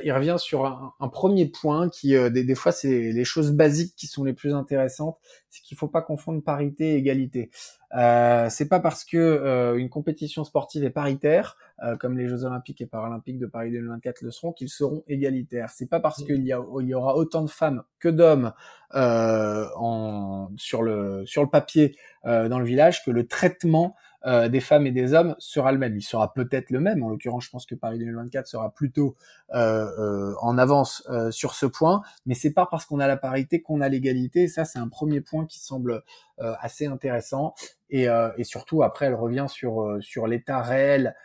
il 0.03 0.11
revient 0.11 0.35
sur 0.37 0.65
un, 0.67 1.07
premier 1.07 1.47
point 1.47 1.89
qui, 1.89 2.09
des, 2.09 2.43
des, 2.43 2.55
fois, 2.55 2.71
c'est 2.71 3.11
les 3.11 3.23
choses 3.23 3.51
basiques 3.51 3.95
qui 3.95 4.05
sont 4.05 4.23
les 4.23 4.33
plus 4.33 4.53
intéressantes. 4.53 5.17
C'est 5.49 5.63
qu'il 5.63 5.75
faut 5.75 5.87
pas 5.87 6.03
confondre 6.03 6.43
parité 6.43 6.93
et 6.93 6.97
égalité. 6.97 7.49
Euh, 7.95 8.47
c'est 8.49 8.67
pas 8.67 8.79
parce 8.79 9.03
que 9.03 9.17
euh, 9.17 9.75
une 9.77 9.89
compétition 9.89 10.43
sportive 10.43 10.83
est 10.83 10.91
paritaire, 10.91 11.57
euh, 11.83 11.97
comme 11.97 12.17
les 12.17 12.27
Jeux 12.27 12.43
Olympiques 12.43 12.81
et 12.81 12.85
Paralympiques 12.85 13.39
de 13.39 13.47
Paris 13.47 13.71
2024 13.71 14.21
le 14.21 14.31
seront, 14.31 14.51
qu'ils 14.51 14.69
seront 14.69 15.03
égalitaires. 15.07 15.69
C'est 15.71 15.89
pas 15.89 15.99
parce 15.99 16.23
qu'il 16.23 16.43
y, 16.43 16.53
il 16.53 16.87
y 16.87 16.93
aura 16.93 17.15
autant 17.15 17.41
de 17.41 17.49
femmes 17.49 17.83
que 17.99 18.09
d'hommes 18.09 18.53
en, 18.91 20.49
sur 20.57 20.83
le 20.83 21.23
sur 21.25 21.43
le 21.43 21.49
papier 21.49 21.95
dans 22.23 22.59
le 22.59 22.65
village 22.65 23.03
que 23.05 23.11
le 23.11 23.27
traitement 23.27 23.95
euh, 24.25 24.49
des 24.49 24.59
femmes 24.59 24.85
et 24.85 24.91
des 24.91 25.13
hommes 25.13 25.35
sera 25.39 25.71
le 25.71 25.77
même. 25.77 25.95
Il 25.95 26.01
sera 26.01 26.33
peut-être 26.33 26.71
le 26.71 26.79
même. 26.79 27.03
En 27.03 27.09
l'occurrence, 27.09 27.45
je 27.45 27.49
pense 27.49 27.65
que 27.65 27.75
Paris 27.75 27.99
2024 27.99 28.47
sera 28.47 28.73
plutôt 28.73 29.15
euh, 29.53 29.87
euh, 29.97 30.35
en 30.41 30.57
avance 30.57 31.07
sur 31.31 31.53
ce 31.53 31.65
point. 31.65 32.01
Mais 32.25 32.33
c'est 32.33 32.53
pas 32.53 32.67
parce 32.69 32.85
qu'on 32.85 32.99
a 32.99 33.07
la 33.07 33.17
parité 33.17 33.61
qu'on 33.61 33.81
a 33.81 33.89
l'égalité. 33.89 34.47
Ça, 34.47 34.65
c'est 34.65 34.79
un 34.79 34.89
premier 34.89 35.21
point 35.21 35.45
qui 35.45 35.59
semble 35.59 36.03
assez 36.37 36.85
intéressant. 36.85 37.53
Et, 37.89 38.07
surtout, 38.43 38.83
après, 38.83 39.07
elle 39.07 39.15
revient 39.15 39.47
sur 39.49 39.97
sur 40.01 40.27
l'état 40.27 40.61
réel 40.61 41.15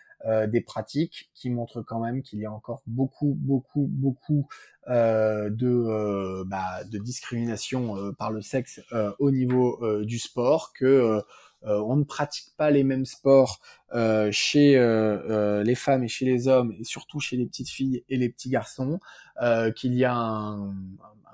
des 0.48 0.62
pratiques 0.62 1.30
qui 1.34 1.50
montrent 1.50 1.82
quand 1.82 2.00
même 2.00 2.22
qu'il 2.22 2.38
y 2.38 2.46
a 2.46 2.52
encore 2.52 2.82
beaucoup, 2.86 3.36
beaucoup, 3.38 3.86
beaucoup 3.90 4.48
euh, 4.88 5.50
de, 5.50 6.44
bah, 6.44 6.82
de 6.90 6.98
discrimination 6.98 8.14
par 8.14 8.30
le 8.30 8.40
sexe 8.40 8.80
au 9.18 9.30
niveau 9.30 9.78
du 10.04 10.18
sport, 10.18 10.72
que 10.72 10.84
euh, 10.84 11.20
on 11.66 11.96
ne 11.96 12.04
pratique 12.04 12.54
pas 12.56 12.70
les 12.70 12.84
mêmes 12.84 13.06
sports 13.06 13.60
euh, 13.94 14.28
chez 14.32 14.76
euh, 14.76 15.62
les 15.62 15.74
femmes 15.74 16.04
et 16.04 16.08
chez 16.08 16.24
les 16.24 16.48
hommes, 16.48 16.74
et 16.78 16.84
surtout 16.84 17.20
chez 17.20 17.36
les 17.36 17.46
petites 17.46 17.68
filles 17.68 18.04
et 18.08 18.16
les 18.16 18.28
petits 18.28 18.50
garçons, 18.50 19.00
qu'il 19.76 19.94
y 19.94 20.04
a 20.04 20.14
un, 20.14 20.74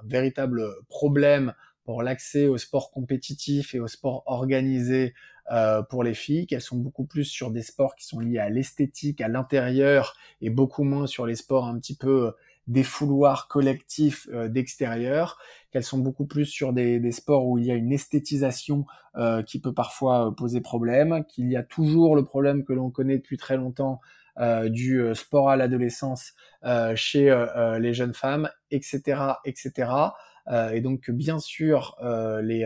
véritable 0.04 0.62
problème 0.88 1.52
pour 1.84 2.02
l'accès 2.02 2.46
au 2.46 2.56
sport 2.56 2.90
compétitif 2.90 3.74
et 3.74 3.80
au 3.80 3.88
sport 3.88 4.22
organisé 4.26 5.14
pour 5.90 6.04
les 6.04 6.14
filles, 6.14 6.46
qu'elles 6.46 6.60
sont 6.60 6.78
beaucoup 6.78 7.04
plus 7.04 7.24
sur 7.24 7.50
des 7.50 7.62
sports 7.62 7.96
qui 7.96 8.06
sont 8.06 8.20
liés 8.20 8.38
à 8.38 8.48
l'esthétique, 8.48 9.20
à 9.20 9.28
l'intérieur, 9.28 10.16
et 10.40 10.48
beaucoup 10.48 10.84
moins 10.84 11.06
sur 11.06 11.26
les 11.26 11.34
sports 11.34 11.66
un 11.66 11.78
petit 11.78 11.96
peu 11.96 12.32
des 12.66 12.84
fouloirs 12.84 13.48
collectifs 13.48 14.28
euh, 14.32 14.48
d'extérieur, 14.48 15.38
qu'elles 15.70 15.84
sont 15.84 15.98
beaucoup 15.98 16.26
plus 16.26 16.46
sur 16.46 16.72
des, 16.72 17.12
sports 17.12 17.46
où 17.46 17.58
il 17.58 17.66
y 17.66 17.70
a 17.70 17.74
une 17.74 17.92
esthétisation 17.92 18.86
euh, 19.16 19.42
qui 19.42 19.60
peut 19.60 19.74
parfois 19.74 20.28
euh, 20.28 20.30
poser 20.30 20.60
problème, 20.60 21.24
qu'il 21.28 21.50
y 21.50 21.56
a 21.56 21.62
toujours 21.62 22.16
le 22.16 22.24
problème 22.24 22.64
que 22.64 22.72
l'on 22.72 22.90
connaît 22.90 23.18
depuis 23.18 23.36
très 23.36 23.56
longtemps 23.56 24.00
du 24.68 25.02
sport 25.12 25.50
à 25.50 25.56
l'adolescence 25.56 26.32
chez 26.94 27.46
les 27.78 27.92
jeunes 27.92 28.14
femmes, 28.14 28.48
etc., 28.70 29.20
etc. 29.44 29.90
et 30.72 30.80
donc 30.80 31.10
bien 31.10 31.38
sûr, 31.38 31.94
les, 32.42 32.64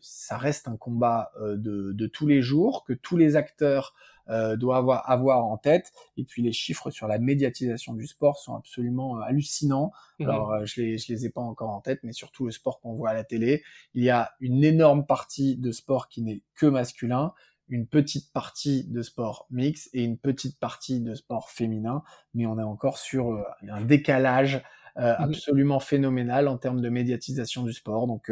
ça 0.00 0.38
reste 0.38 0.68
un 0.68 0.78
combat 0.78 1.32
de, 1.38 1.92
de, 1.92 2.06
tous 2.06 2.26
les 2.26 2.40
jours 2.40 2.84
que 2.84 2.94
tous 2.94 3.18
les 3.18 3.36
acteurs 3.36 3.94
euh, 4.30 4.56
doit 4.56 4.76
avoir, 4.76 5.10
avoir 5.10 5.44
en 5.44 5.56
tête. 5.56 5.92
Et 6.16 6.24
puis 6.24 6.42
les 6.42 6.52
chiffres 6.52 6.90
sur 6.90 7.08
la 7.08 7.18
médiatisation 7.18 7.94
du 7.94 8.06
sport 8.06 8.38
sont 8.38 8.54
absolument 8.54 9.18
euh, 9.18 9.22
hallucinants. 9.22 9.90
Mhm. 10.20 10.28
Alors 10.28 10.52
euh, 10.52 10.64
je 10.66 10.80
les 10.80 10.98
je 10.98 11.12
les 11.12 11.26
ai 11.26 11.30
pas 11.30 11.40
encore 11.40 11.70
en 11.70 11.80
tête, 11.80 12.00
mais 12.04 12.12
surtout 12.12 12.46
le 12.46 12.52
sport 12.52 12.80
qu'on 12.80 12.94
voit 12.94 13.10
à 13.10 13.14
la 13.14 13.24
télé, 13.24 13.64
il 13.94 14.04
y 14.04 14.10
a 14.10 14.30
une 14.38 14.62
énorme 14.62 15.04
partie 15.04 15.56
de 15.56 15.72
sport 15.72 16.08
qui 16.08 16.22
n'est 16.22 16.42
que 16.54 16.66
masculin 16.66 17.32
une 17.68 17.86
petite 17.86 18.32
partie 18.32 18.84
de 18.84 19.02
sport 19.02 19.46
mix 19.50 19.88
et 19.92 20.04
une 20.04 20.18
petite 20.18 20.58
partie 20.58 21.00
de 21.00 21.14
sport 21.14 21.50
féminin, 21.50 22.02
mais 22.34 22.46
on 22.46 22.58
est 22.58 22.64
encore 22.64 22.98
sur 22.98 23.44
un 23.68 23.80
décalage 23.80 24.62
mhm. 24.96 25.04
absolument 25.18 25.78
phénoménal 25.80 26.46
en 26.46 26.56
termes 26.56 26.80
de 26.80 26.88
médiatisation 26.88 27.62
du 27.62 27.72
sport. 27.72 28.06
Donc, 28.06 28.30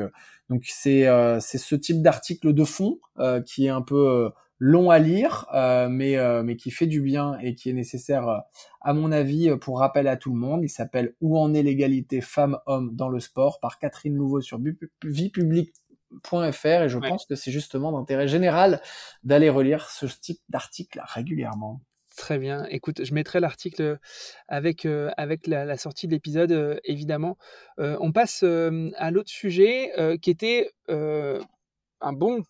donc 0.48 0.64
c'est 0.66 1.06
c'est 1.40 1.58
ce 1.58 1.74
type 1.74 2.02
d'article 2.02 2.52
de 2.52 2.64
fond 2.64 2.98
qui 3.46 3.66
est 3.66 3.70
un 3.70 3.82
peu 3.82 4.32
long 4.58 4.90
à 4.90 4.98
lire, 4.98 5.46
euh, 5.54 5.88
mais, 5.88 6.16
euh, 6.16 6.42
mais 6.42 6.56
qui 6.56 6.70
fait 6.70 6.86
du 6.86 7.00
bien 7.00 7.38
et 7.40 7.54
qui 7.54 7.70
est 7.70 7.74
nécessaire, 7.74 8.28
euh, 8.28 8.38
à 8.80 8.92
mon 8.92 9.12
avis, 9.12 9.56
pour 9.56 9.78
rappel 9.78 10.08
à 10.08 10.16
tout 10.16 10.32
le 10.32 10.38
monde. 10.38 10.62
Il 10.62 10.68
s'appelle 10.68 11.14
Où 11.20 11.38
en 11.38 11.54
est 11.54 11.62
l'égalité 11.62 12.20
femmes-hommes 12.20 12.94
dans 12.94 13.08
le 13.08 13.20
sport 13.20 13.60
par 13.60 13.78
Catherine 13.78 14.16
Nouveau 14.16 14.40
sur 14.40 14.58
viepublique.fr 15.04 16.66
et 16.66 16.88
je 16.88 16.98
pense 16.98 17.26
que 17.26 17.34
c'est 17.34 17.50
justement 17.50 17.92
d'intérêt 17.92 18.28
général 18.28 18.80
d'aller 19.24 19.50
relire 19.50 19.90
ce 19.90 20.06
type 20.06 20.40
d'article 20.48 21.02
régulièrement. 21.04 21.80
Très 22.16 22.38
bien. 22.38 22.64
Écoute, 22.70 23.04
je 23.04 23.14
mettrai 23.14 23.38
l'article 23.38 23.98
avec, 24.48 24.86
avec 25.16 25.46
la, 25.46 25.76
sortie 25.76 26.08
de 26.08 26.12
l'épisode, 26.12 26.80
évidemment. 26.84 27.36
on 27.78 28.10
passe 28.10 28.42
à 28.42 29.10
l'autre 29.10 29.30
sujet 29.30 29.92
qui 30.20 30.30
était 30.30 30.70
un 32.00 32.12
bon, 32.12 32.42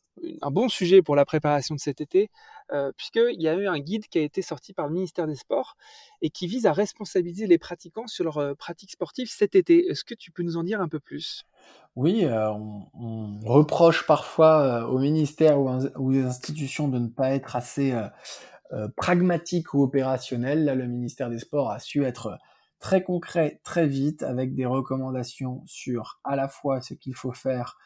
un 0.43 0.51
bon 0.51 0.69
sujet 0.69 1.03
pour 1.03 1.17
la 1.17 1.25
préparation 1.25 1.75
de 1.75 1.81
cet 1.81 2.01
été, 2.01 2.31
euh, 2.73 2.93
puisqu'il 2.97 3.41
y 3.41 3.49
a 3.49 3.55
eu 3.55 3.67
un 3.67 3.79
guide 3.79 4.07
qui 4.09 4.19
a 4.19 4.23
été 4.23 4.43
sorti 4.43 4.73
par 4.73 4.87
le 4.87 4.93
ministère 4.93 5.27
des 5.27 5.35
Sports 5.35 5.77
et 6.23 6.31
qui 6.31 6.47
vise 6.47 6.67
à 6.67 6.73
responsabiliser 6.73 7.47
les 7.47 7.59
pratiquants 7.59 8.07
sur 8.07 8.25
leurs 8.25 8.39
euh, 8.39 8.55
pratiques 8.55 8.93
sportives 8.93 9.31
cet 9.31 9.55
été. 9.55 9.87
Est-ce 9.87 10.05
que 10.05 10.15
tu 10.15 10.31
peux 10.31 10.43
nous 10.43 10.57
en 10.57 10.63
dire 10.63 10.81
un 10.81 10.89
peu 10.89 11.01
plus? 11.01 11.45
Oui, 11.97 12.25
euh, 12.25 12.51
on, 12.51 13.39
reproche 13.45 14.07
parfois 14.07 14.89
au 14.89 14.99
ministère 14.99 15.59
ou 15.59 15.69
aux 15.69 16.17
institutions 16.17 16.89
de 16.89 16.99
ne 16.99 17.09
pas 17.09 17.31
être 17.31 17.57
assez 17.57 17.95
pragmatiques 18.97 19.75
ou 19.75 19.83
opérationnels. 19.83 20.65
Là, 20.65 20.75
le 20.75 20.87
ministère 20.87 21.31
des 21.31 21.39
Sports 21.39 21.71
a 21.71 21.79
su 21.79 22.05
être 22.05 22.39
très 22.79 23.03
concret 23.03 23.61
très 23.65 23.87
vite 23.87 24.23
avec 24.23 24.55
des 24.55 24.67
recommandations 24.67 25.63
sur 25.67 26.21
à 26.25 26.37
la 26.37 26.49
fois 26.49 26.81
ce 26.81 26.95
qu'il 26.95 27.15
faut 27.15 27.33
faire 27.33 27.77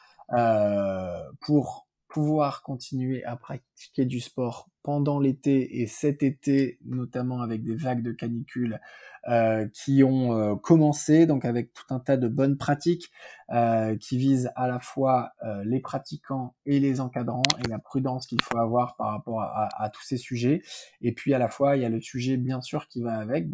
pour 1.41 1.87
pouvoir 2.13 2.63
continuer 2.63 3.25
à 3.25 3.37
pratiquer 3.37 4.05
du 4.05 4.21
sport 4.21 4.69
pendant 4.83 5.19
l'été 5.19 5.81
et 5.81 5.87
cet 5.87 6.23
été, 6.23 6.79
notamment 6.85 7.41
avec 7.41 7.65
des 7.65 7.75
vagues 7.75 8.03
de 8.03 8.13
canicule 8.13 8.81
euh, 9.29 9.67
qui 9.73 10.05
ont 10.05 10.37
euh, 10.37 10.55
commencé, 10.57 11.25
donc 11.25 11.47
avec 11.47 11.73
tout 11.73 11.87
un 11.89 12.01
tas 12.01 12.19
de 12.19 12.29
bonnes 12.29 12.59
pratiques 12.59 13.11
euh, 13.51 13.97
qui 13.97 14.19
visent 14.19 14.51
à 14.57 14.69
la 14.69 14.79
fois 14.79 15.33
les 15.65 15.81
pratiquants 15.81 16.55
et 16.67 16.81
les 16.81 17.01
encadrants 17.01 17.43
et 17.65 17.69
la 17.69 17.79
prudence 17.79 18.27
qu'il 18.27 18.43
faut 18.43 18.59
avoir 18.59 18.97
par 18.97 19.13
rapport 19.13 19.41
à, 19.41 19.69
à, 19.83 19.89
tous 19.89 20.03
ces 20.03 20.19
sujets. 20.19 20.63
Et 21.01 21.13
puis 21.13 21.33
à 21.33 21.39
la 21.39 21.49
fois, 21.49 21.77
il 21.77 21.83
y 21.83 21.87
a 21.87 21.89
le 21.89 22.01
sujet 22.03 22.37
bien 22.37 22.61
sûr 22.61 22.89
qui 22.89 23.01
va 23.01 23.17
avec 23.17 23.49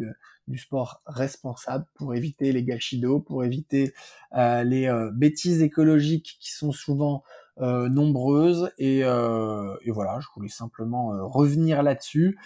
du 0.47 0.57
sport 0.57 1.01
responsable 1.05 1.85
pour 1.93 2.13
éviter 2.13 2.51
les 2.51 2.63
gâchis 2.63 2.99
d'eau, 2.99 3.19
pour 3.19 3.43
éviter 3.43 3.93
les 4.35 5.09
bêtises 5.13 5.61
écologiques 5.61 6.37
qui 6.41 6.51
sont 6.51 6.71
souvent 6.71 7.23
euh, 7.61 7.89
nombreuses 7.89 8.71
et, 8.77 9.01
euh, 9.03 9.75
et, 9.81 9.91
voilà, 9.91 10.21
je 10.21 10.27
voulais 10.33 10.47
simplement 10.47 11.13
euh, 11.13 11.23
revenir 11.23 11.83
là-dessus. 11.83 12.39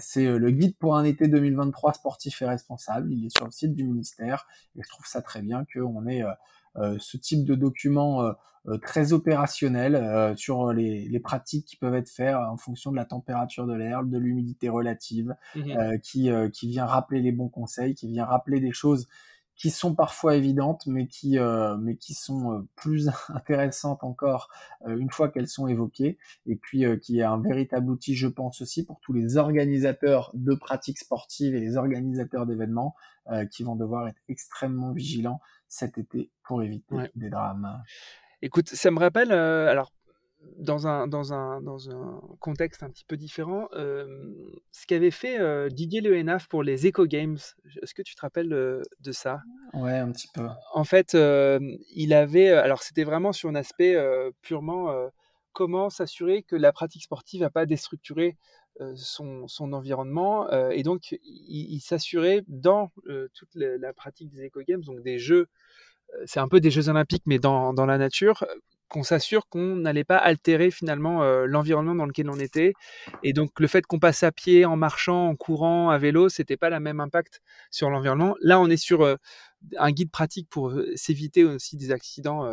c'est 0.00 0.24
le 0.24 0.50
guide 0.50 0.76
pour 0.78 0.96
un 0.96 1.04
été 1.04 1.28
2023 1.28 1.92
sportif 1.92 2.40
et 2.40 2.46
responsable. 2.46 3.12
Il 3.12 3.26
est 3.26 3.36
sur 3.36 3.44
le 3.44 3.50
site 3.50 3.74
du 3.74 3.84
ministère 3.84 4.46
et 4.74 4.82
je 4.82 4.88
trouve 4.88 5.04
ça 5.06 5.20
très 5.20 5.42
bien 5.42 5.66
qu'on 5.70 6.06
ait 6.06 6.24
ce 6.98 7.16
type 7.16 7.44
de 7.44 7.54
document 7.54 8.32
très 8.82 9.12
opérationnel 9.12 10.36
sur 10.36 10.72
les, 10.72 11.06
les, 11.08 11.20
pratiques 11.20 11.66
qui 11.66 11.76
peuvent 11.76 11.94
être 11.94 12.08
faites 12.08 12.34
en 12.34 12.56
fonction 12.56 12.90
de 12.90 12.96
la 12.96 13.04
température 13.04 13.66
de 13.66 13.74
l'air, 13.74 14.04
de 14.04 14.18
l'humidité 14.18 14.68
relative, 14.68 15.34
mmh 15.54 15.98
qui, 16.02 16.30
qui 16.52 16.68
vient 16.68 16.86
rappeler 16.86 17.20
les 17.20 17.32
bons 17.32 17.48
conseils, 17.48 17.94
qui 17.94 18.08
vient 18.08 18.24
rappeler 18.24 18.60
des 18.60 18.72
choses 18.72 19.06
qui 19.56 19.70
sont 19.70 19.94
parfois 19.94 20.36
évidentes, 20.36 20.86
mais 20.86 21.06
qui, 21.06 21.38
euh, 21.38 21.76
mais 21.78 21.96
qui 21.96 22.14
sont 22.14 22.52
euh, 22.52 22.68
plus 22.76 23.08
intéressantes 23.28 24.04
encore 24.04 24.50
euh, 24.86 24.96
une 24.96 25.10
fois 25.10 25.28
qu'elles 25.28 25.48
sont 25.48 25.66
évoquées, 25.66 26.18
et 26.46 26.56
puis 26.56 26.84
qui 27.00 27.20
est 27.20 27.24
un 27.24 27.40
véritable 27.40 27.90
outil, 27.90 28.14
je 28.14 28.28
pense 28.28 28.60
aussi, 28.60 28.84
pour 28.84 29.00
tous 29.00 29.12
les 29.12 29.36
organisateurs 29.36 30.30
de 30.34 30.54
pratiques 30.54 30.98
sportives 30.98 31.54
et 31.54 31.60
les 31.60 31.76
organisateurs 31.76 32.46
d'événements 32.46 32.94
qui 33.50 33.64
vont 33.64 33.74
devoir 33.74 34.06
être 34.06 34.20
extrêmement 34.28 34.92
vigilants 34.92 35.40
cet 35.66 35.98
été 35.98 36.30
pour 36.44 36.62
éviter 36.62 36.94
des 37.16 37.28
drames. 37.28 37.82
Écoute, 38.40 38.68
ça 38.68 38.90
me 38.92 39.00
rappelle, 39.00 39.32
alors 39.32 39.90
dans 40.58 40.86
un, 40.86 41.06
dans, 41.06 41.32
un, 41.32 41.60
dans 41.60 41.90
un 41.90 42.20
contexte 42.40 42.82
un 42.82 42.90
petit 42.90 43.04
peu 43.04 43.16
différent, 43.16 43.68
ce 43.72 44.86
qu'avait 44.86 45.10
fait 45.10 45.70
Didier 45.70 46.00
Le 46.00 46.48
pour 46.48 46.62
les 46.62 46.88
Eco 46.88 47.06
Games. 47.06 47.38
Est-ce 47.82 47.94
que 47.94 48.02
tu 48.02 48.14
te 48.14 48.20
rappelles 48.20 48.48
de 48.48 49.12
ça? 49.12 49.40
Ouais, 49.74 49.98
un 49.98 50.10
petit 50.12 50.28
peu. 50.32 50.46
En 50.74 50.84
fait, 50.84 51.16
il 51.94 52.12
avait. 52.12 52.50
Alors, 52.50 52.82
c'était 52.82 53.04
vraiment 53.04 53.32
sur 53.32 53.48
un 53.48 53.54
aspect 53.54 53.96
purement 54.42 54.92
comment 55.52 55.88
s'assurer 55.88 56.42
que 56.42 56.56
la 56.56 56.72
pratique 56.72 57.04
sportive 57.04 57.40
n'a 57.40 57.50
pas 57.50 57.66
déstructuré 57.66 58.36
son, 58.94 59.48
son, 59.48 59.72
environnement. 59.72 60.50
et 60.70 60.82
donc, 60.82 61.18
il, 61.24 61.80
s'assurait 61.80 62.42
dans 62.48 62.92
toute 63.34 63.54
la, 63.54 63.92
pratique 63.92 64.30
des 64.30 64.46
Eco 64.46 64.60
Games, 64.66 64.82
donc 64.82 65.02
des 65.02 65.18
jeux 65.18 65.48
c'est 66.24 66.40
un 66.40 66.48
peu 66.48 66.60
des 66.60 66.70
Jeux 66.70 66.88
olympiques, 66.88 67.24
mais 67.26 67.38
dans, 67.38 67.74
dans 67.74 67.86
la 67.86 67.98
nature, 67.98 68.44
qu'on 68.88 69.02
s'assure 69.02 69.48
qu'on 69.48 69.76
n'allait 69.76 70.04
pas 70.04 70.16
altérer 70.16 70.70
finalement 70.70 71.22
euh, 71.22 71.46
l'environnement 71.46 71.94
dans 71.94 72.06
lequel 72.06 72.30
on 72.30 72.38
était. 72.38 72.72
Et 73.22 73.32
donc 73.32 73.58
le 73.58 73.66
fait 73.66 73.84
qu'on 73.86 73.98
passe 73.98 74.22
à 74.22 74.32
pied, 74.32 74.64
en 74.64 74.76
marchant, 74.76 75.28
en 75.28 75.36
courant, 75.36 75.90
à 75.90 75.98
vélo, 75.98 76.28
c'était 76.28 76.56
pas 76.56 76.70
la 76.70 76.80
même 76.80 77.00
impact 77.00 77.42
sur 77.70 77.90
l'environnement. 77.90 78.36
Là, 78.40 78.60
on 78.60 78.68
est 78.68 78.76
sur 78.76 79.02
euh, 79.02 79.16
un 79.76 79.90
guide 79.90 80.10
pratique 80.10 80.48
pour 80.48 80.70
euh, 80.70 80.92
s'éviter 80.94 81.44
aussi 81.44 81.76
des 81.76 81.90
accidents 81.90 82.48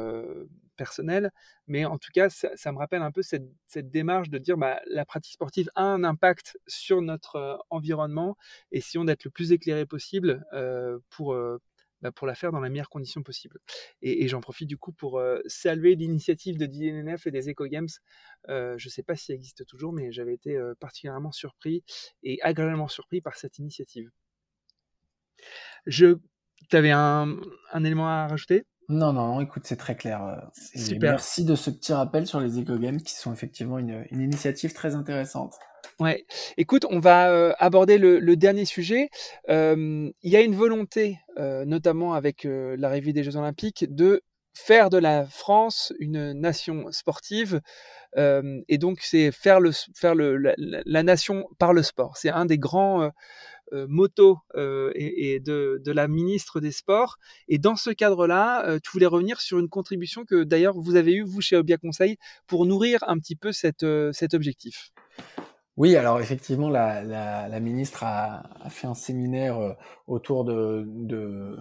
personnels. 0.76 1.32
Mais 1.68 1.86
en 1.86 1.98
tout 1.98 2.10
cas, 2.14 2.30
ça, 2.30 2.72
me 2.72 2.78
rappelle 2.78 3.04
un 3.04 3.12
peu 3.12 3.22
cette, 3.22 3.44
démarche 3.92 4.30
de 4.30 4.38
dire 4.38 4.58
bah, 4.58 4.82
la 4.88 5.06
pratique 5.06 5.34
sportive 5.34 5.70
a 5.76 5.84
un 5.84 6.04
impact 6.04 6.58
sur 6.68 7.02
notre 7.02 7.60
environnement 7.70 8.38
et 8.72 8.80
essayons 8.80 9.06
d'être 9.06 9.24
le 9.26 9.32
plus 9.32 9.52
éclairé 9.52 9.86
possible 9.86 10.44
pour 11.10 11.36
bah, 12.04 12.12
pour 12.12 12.28
la 12.28 12.36
faire 12.36 12.52
dans 12.52 12.60
la 12.60 12.70
meilleure 12.70 12.90
condition 12.90 13.24
possible. 13.24 13.60
Et, 14.02 14.28
j'en 14.28 14.42
profite 14.42 14.68
du 14.68 14.78
coup 14.78 14.92
pour 14.92 15.20
euh, 15.20 15.40
saluer 15.48 15.96
l'initiative 15.96 16.58
de 16.58 16.66
DNNF 16.66 17.28
et 17.28 17.32
des 17.32 17.50
Eco 17.50 17.66
Games. 17.66 17.88
Euh, 18.50 18.76
je 18.78 18.88
ne 18.88 18.92
sais 18.92 19.04
pas 19.04 19.16
si 19.16 19.32
elle 19.32 19.38
existe 19.38 19.66
toujours, 19.66 19.94
mais 19.94 20.12
j'avais 20.12 20.34
été 20.34 20.58
euh, 20.58 20.74
particulièrement 20.82 21.32
surpris 21.32 21.82
et 22.22 22.40
agréablement 22.42 22.90
surpris 22.90 23.22
par 23.22 23.38
cette 23.38 23.58
initiative. 23.58 24.10
Je, 25.86 26.18
tu 26.70 26.76
avais 26.76 26.92
un, 26.92 27.38
élément 27.74 28.10
à 28.10 28.28
rajouter? 28.28 28.66
Non, 28.90 29.14
non, 29.14 29.40
écoute, 29.40 29.64
c'est 29.66 29.78
très 29.78 29.96
clair. 29.96 30.52
Super. 30.76 31.12
Merci 31.12 31.46
de 31.46 31.56
ce 31.56 31.70
petit 31.70 31.94
rappel 31.94 32.28
sur 32.28 32.42
les 32.42 32.60
Eco 32.60 32.78
Games 32.78 33.02
qui 33.02 33.14
sont 33.14 33.32
effectivement 33.32 33.80
une 33.80 34.06
initiative 34.12 34.74
très 34.74 34.94
intéressante. 34.94 35.56
Écoute, 36.58 36.86
on 36.90 37.00
va 37.00 37.32
euh, 37.32 37.54
aborder 37.60 37.98
le, 37.98 38.36
dernier 38.36 38.66
sujet. 38.66 39.10
il 39.48 40.14
y 40.24 40.36
a 40.36 40.42
une 40.42 40.56
volonté, 40.56 41.20
euh, 41.38 41.66
notamment 41.66 42.14
avec 42.14 42.46
euh, 42.46 42.76
l'arrivée 42.78 43.14
des 43.14 43.24
Jeux 43.24 43.38
Olympiques, 43.38 43.86
de 43.94 44.22
faire 44.56 44.90
de 44.90 44.98
la 44.98 45.26
France 45.26 45.94
une 46.00 46.34
nation 46.34 46.92
sportive. 46.92 47.62
et 48.16 48.78
donc, 48.78 49.00
c'est 49.02 49.32
faire, 49.32 49.60
la, 49.60 51.04
nation 51.04 51.48
par 51.58 51.74
le 51.74 51.82
sport. 51.82 52.18
C'est 52.18 52.30
un 52.30 52.46
des 52.46 52.60
grands 52.60 53.10
motos 53.72 54.38
de, 54.54 55.92
la 55.92 56.08
ministre 56.08 56.60
des 56.60 56.72
Sports. 56.72 57.18
Et 57.48 57.58
dans 57.58 57.76
ce 57.76 57.90
cadre-là, 57.90 58.78
tu 58.84 58.92
voulais 58.92 59.08
revenir 59.08 59.42
sur 59.42 59.58
une 59.58 59.70
contribution 59.70 60.24
que 60.24 60.44
d'ailleurs 60.44 60.80
vous 60.80 60.96
avez 60.96 61.14
eue, 61.14 61.24
vous, 61.24 61.42
chez 61.42 61.56
Obia 61.56 61.78
Conseil, 61.78 62.18
pour 62.46 62.68
nourrir 62.68 63.04
un 63.08 63.18
petit 63.18 63.36
peu 63.36 63.52
cet 63.52 63.84
objectif. 64.34 64.92
Oui, 65.76 65.96
alors 65.96 66.20
effectivement, 66.20 66.70
la, 66.70 67.02
la, 67.04 67.48
la 67.48 67.60
ministre 67.60 68.04
a, 68.04 68.44
fait 68.70 68.86
un 68.86 68.94
séminaire 68.94 69.58
euh, 69.58 69.74
autour 70.06 70.46
de, 70.46 71.58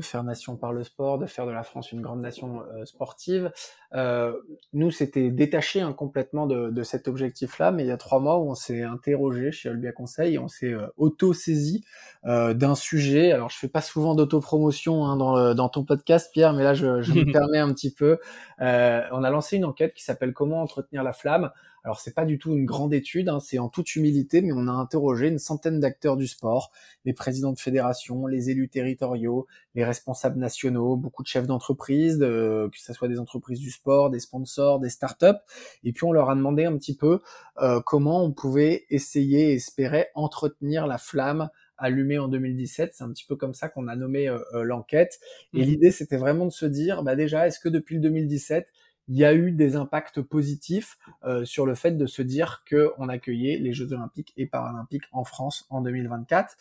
faire 0.00 0.22
nation 0.22 0.56
par 0.56 0.72
le 0.72 0.84
sport, 0.84 1.18
de 1.18 1.26
faire 1.26 1.46
de 1.46 1.50
la 1.50 1.64
France 1.64 1.90
une 1.90 2.00
grande 2.00 2.20
nation 2.20 2.62
euh, 2.62 2.84
sportive. 2.84 3.50
Euh, 3.96 4.32
nous, 4.72 4.90
c'était 4.90 5.30
détaché 5.30 5.80
hein, 5.80 5.92
complètement 5.92 6.46
de, 6.46 6.70
de 6.70 6.82
cet 6.82 7.08
objectif-là, 7.08 7.72
mais 7.72 7.84
il 7.84 7.88
y 7.88 7.92
a 7.92 7.96
trois 7.96 8.20
mois 8.20 8.38
où 8.38 8.50
on 8.50 8.54
s'est 8.54 8.82
interrogé 8.82 9.52
chez 9.52 9.70
Olbia 9.70 9.92
Conseil, 9.92 10.38
on 10.38 10.48
s'est 10.48 10.72
euh, 10.72 10.86
auto-saisi 10.96 11.84
d'un 12.24 12.74
sujet. 12.74 13.30
Alors, 13.30 13.50
je 13.50 13.56
fais 13.56 13.68
pas 13.68 13.80
souvent 13.80 14.16
d'autopromotion 14.16 15.06
hein, 15.06 15.16
dans, 15.16 15.54
dans 15.54 15.68
ton 15.68 15.84
podcast, 15.84 16.30
Pierre, 16.32 16.54
mais 16.54 16.64
là, 16.64 16.74
je, 16.74 17.00
je 17.00 17.12
me 17.12 17.24
permets 17.32 17.58
un 17.58 17.72
petit 17.72 17.92
peu. 17.92 18.18
on 18.58 18.64
a 18.64 19.30
lancé 19.30 19.56
une 19.56 19.64
enquête 19.64 19.94
qui 19.94 20.02
s'appelle 20.02 20.32
Comment 20.32 20.60
entretenir 20.60 21.04
la 21.04 21.12
flamme 21.12 21.50
alors 21.86 22.00
c'est 22.00 22.14
pas 22.14 22.24
du 22.24 22.36
tout 22.36 22.52
une 22.52 22.64
grande 22.64 22.92
étude, 22.92 23.28
hein, 23.28 23.38
c'est 23.38 23.60
en 23.60 23.68
toute 23.68 23.94
humilité, 23.94 24.42
mais 24.42 24.50
on 24.52 24.66
a 24.66 24.72
interrogé 24.72 25.28
une 25.28 25.38
centaine 25.38 25.78
d'acteurs 25.78 26.16
du 26.16 26.26
sport, 26.26 26.72
les 27.04 27.12
présidents 27.12 27.52
de 27.52 27.60
fédérations, 27.60 28.26
les 28.26 28.50
élus 28.50 28.68
territoriaux, 28.68 29.46
les 29.76 29.84
responsables 29.84 30.36
nationaux, 30.36 30.96
beaucoup 30.96 31.22
de 31.22 31.28
chefs 31.28 31.46
d'entreprise, 31.46 32.18
que 32.18 32.68
ce 32.74 32.92
soit 32.92 33.06
des 33.06 33.20
entreprises 33.20 33.60
du 33.60 33.70
sport, 33.70 33.85
des 34.10 34.20
sponsors, 34.20 34.80
des 34.80 34.88
startups, 34.88 35.38
et 35.84 35.92
puis 35.92 36.04
on 36.04 36.12
leur 36.12 36.30
a 36.30 36.34
demandé 36.34 36.64
un 36.64 36.76
petit 36.76 36.96
peu 36.96 37.20
euh, 37.58 37.80
comment 37.84 38.24
on 38.24 38.32
pouvait 38.32 38.86
essayer, 38.90 39.52
espérer 39.52 40.08
entretenir 40.14 40.86
la 40.86 40.98
flamme 40.98 41.48
allumée 41.78 42.18
en 42.18 42.28
2017. 42.28 42.92
C'est 42.94 43.04
un 43.04 43.10
petit 43.10 43.26
peu 43.26 43.36
comme 43.36 43.54
ça 43.54 43.68
qu'on 43.68 43.88
a 43.88 43.96
nommé 43.96 44.28
euh, 44.28 44.38
euh, 44.54 44.62
l'enquête. 44.62 45.20
Et 45.54 45.60
mmh. 45.60 45.64
l'idée, 45.64 45.90
c'était 45.90 46.16
vraiment 46.16 46.46
de 46.46 46.52
se 46.52 46.66
dire, 46.66 47.02
bah 47.02 47.16
déjà, 47.16 47.46
est-ce 47.46 47.60
que 47.60 47.68
depuis 47.68 47.96
le 47.96 48.00
2017, 48.02 48.66
il 49.08 49.16
y 49.16 49.24
a 49.24 49.34
eu 49.34 49.52
des 49.52 49.76
impacts 49.76 50.20
positifs 50.20 50.98
euh, 51.24 51.44
sur 51.44 51.66
le 51.66 51.74
fait 51.74 51.92
de 51.92 52.06
se 52.06 52.22
dire 52.22 52.64
qu'on 52.68 53.08
accueillait 53.08 53.58
les 53.58 53.72
Jeux 53.72 53.92
olympiques 53.92 54.32
et 54.36 54.46
paralympiques 54.46 55.04
en 55.12 55.24
France 55.24 55.66
en 55.70 55.80
2024, 55.80 56.56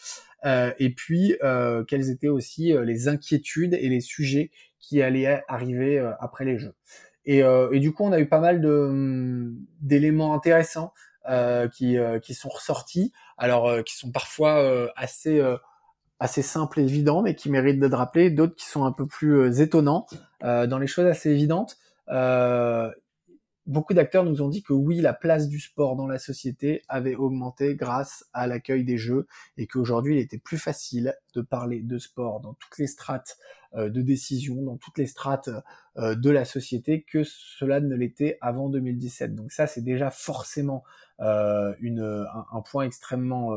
euh, 0.46 0.72
et 0.78 0.94
puis 0.94 1.36
euh, 1.44 1.84
quelles 1.84 2.10
étaient 2.10 2.28
aussi 2.28 2.74
euh, 2.74 2.86
les 2.86 3.08
inquiétudes 3.08 3.74
et 3.74 3.90
les 3.90 4.02
sujets 4.02 4.52
qui 4.80 5.02
allaient 5.02 5.44
arriver 5.48 5.98
euh, 5.98 6.12
après 6.20 6.46
les 6.46 6.60
Jeux. 6.60 6.76
Et, 7.26 7.40
et, 7.40 7.80
du 7.80 7.92
coup, 7.92 8.04
on 8.04 8.12
a 8.12 8.20
eu 8.20 8.28
pas 8.28 8.40
mal 8.40 8.62
de 8.62 9.52
d'éléments 9.82 10.34
intéressants 10.36 10.94
qui, 11.74 11.98
qui 12.22 12.34
sont 12.34 12.50
ressortis, 12.50 13.12
alors 13.38 13.84
qui 13.84 13.96
sont 13.96 14.12
parfois 14.12 14.92
assez 14.96 15.42
assez 16.20 16.42
simples 16.42 16.80
et 16.80 16.84
évidents, 16.84 17.22
mais 17.24 17.36
qui 17.36 17.50
méritent 17.50 17.80
d'être 17.80 17.98
rappelés, 17.98 18.30
d'autres 18.30 18.56
qui 18.56 18.66
sont 18.66 18.86
un 18.86 18.92
peu 18.92 19.08
plus 19.08 19.60
étonnants. 19.60 20.06
dans 20.42 20.78
les 20.80 20.88
choses 20.88 21.08
assez 21.08 21.32
évidentes, 21.32 21.78
euh, 22.10 22.92
beaucoup 23.66 23.94
d'acteurs 23.94 24.24
nous 24.24 24.42
ont 24.42 24.50
dit 24.50 24.64
que 24.64 24.74
oui, 24.74 25.02
la 25.02 25.14
place 25.14 25.48
du 25.48 25.60
sport 25.60 25.96
dans 25.96 26.08
la 26.08 26.20
société 26.20 26.82
avait 26.88 27.16
augmenté 27.16 27.76
grâce 27.76 28.26
à 28.34 28.48
l'accueil 28.48 28.84
des 28.84 28.98
jeux 28.98 29.28
et 29.58 29.68
qu'aujourd'hui 29.68 30.16
il 30.16 30.20
était 30.20 30.38
plus 30.38 30.58
facile 30.58 31.16
de 31.34 31.42
parler 31.42 31.82
de 31.82 31.98
sport 31.98 32.42
dans 32.42 32.54
toutes 32.54 32.78
les 32.78 32.88
strates 32.88 33.38
euh, 33.76 33.90
de 33.90 34.02
décision, 34.02 34.62
dans 34.62 34.78
toutes 34.78 34.98
les 34.98 35.08
strates 35.08 35.50
euh, 35.98 36.16
de 36.16 36.30
la 36.30 36.46
société 36.46 37.04
que 37.04 37.24
cela 37.24 37.80
ne 37.80 37.96
l'était 37.96 38.38
avant 38.42 38.70
2017. 38.70 39.36
Donc 39.36 39.52
ça, 39.52 39.68
c'est 39.68 39.82
déjà 39.82 40.12
forcément 40.12 40.84
euh, 41.20 41.74
une, 41.80 42.26
un, 42.52 42.62
point 42.62 42.86
extrêmement 42.86 43.52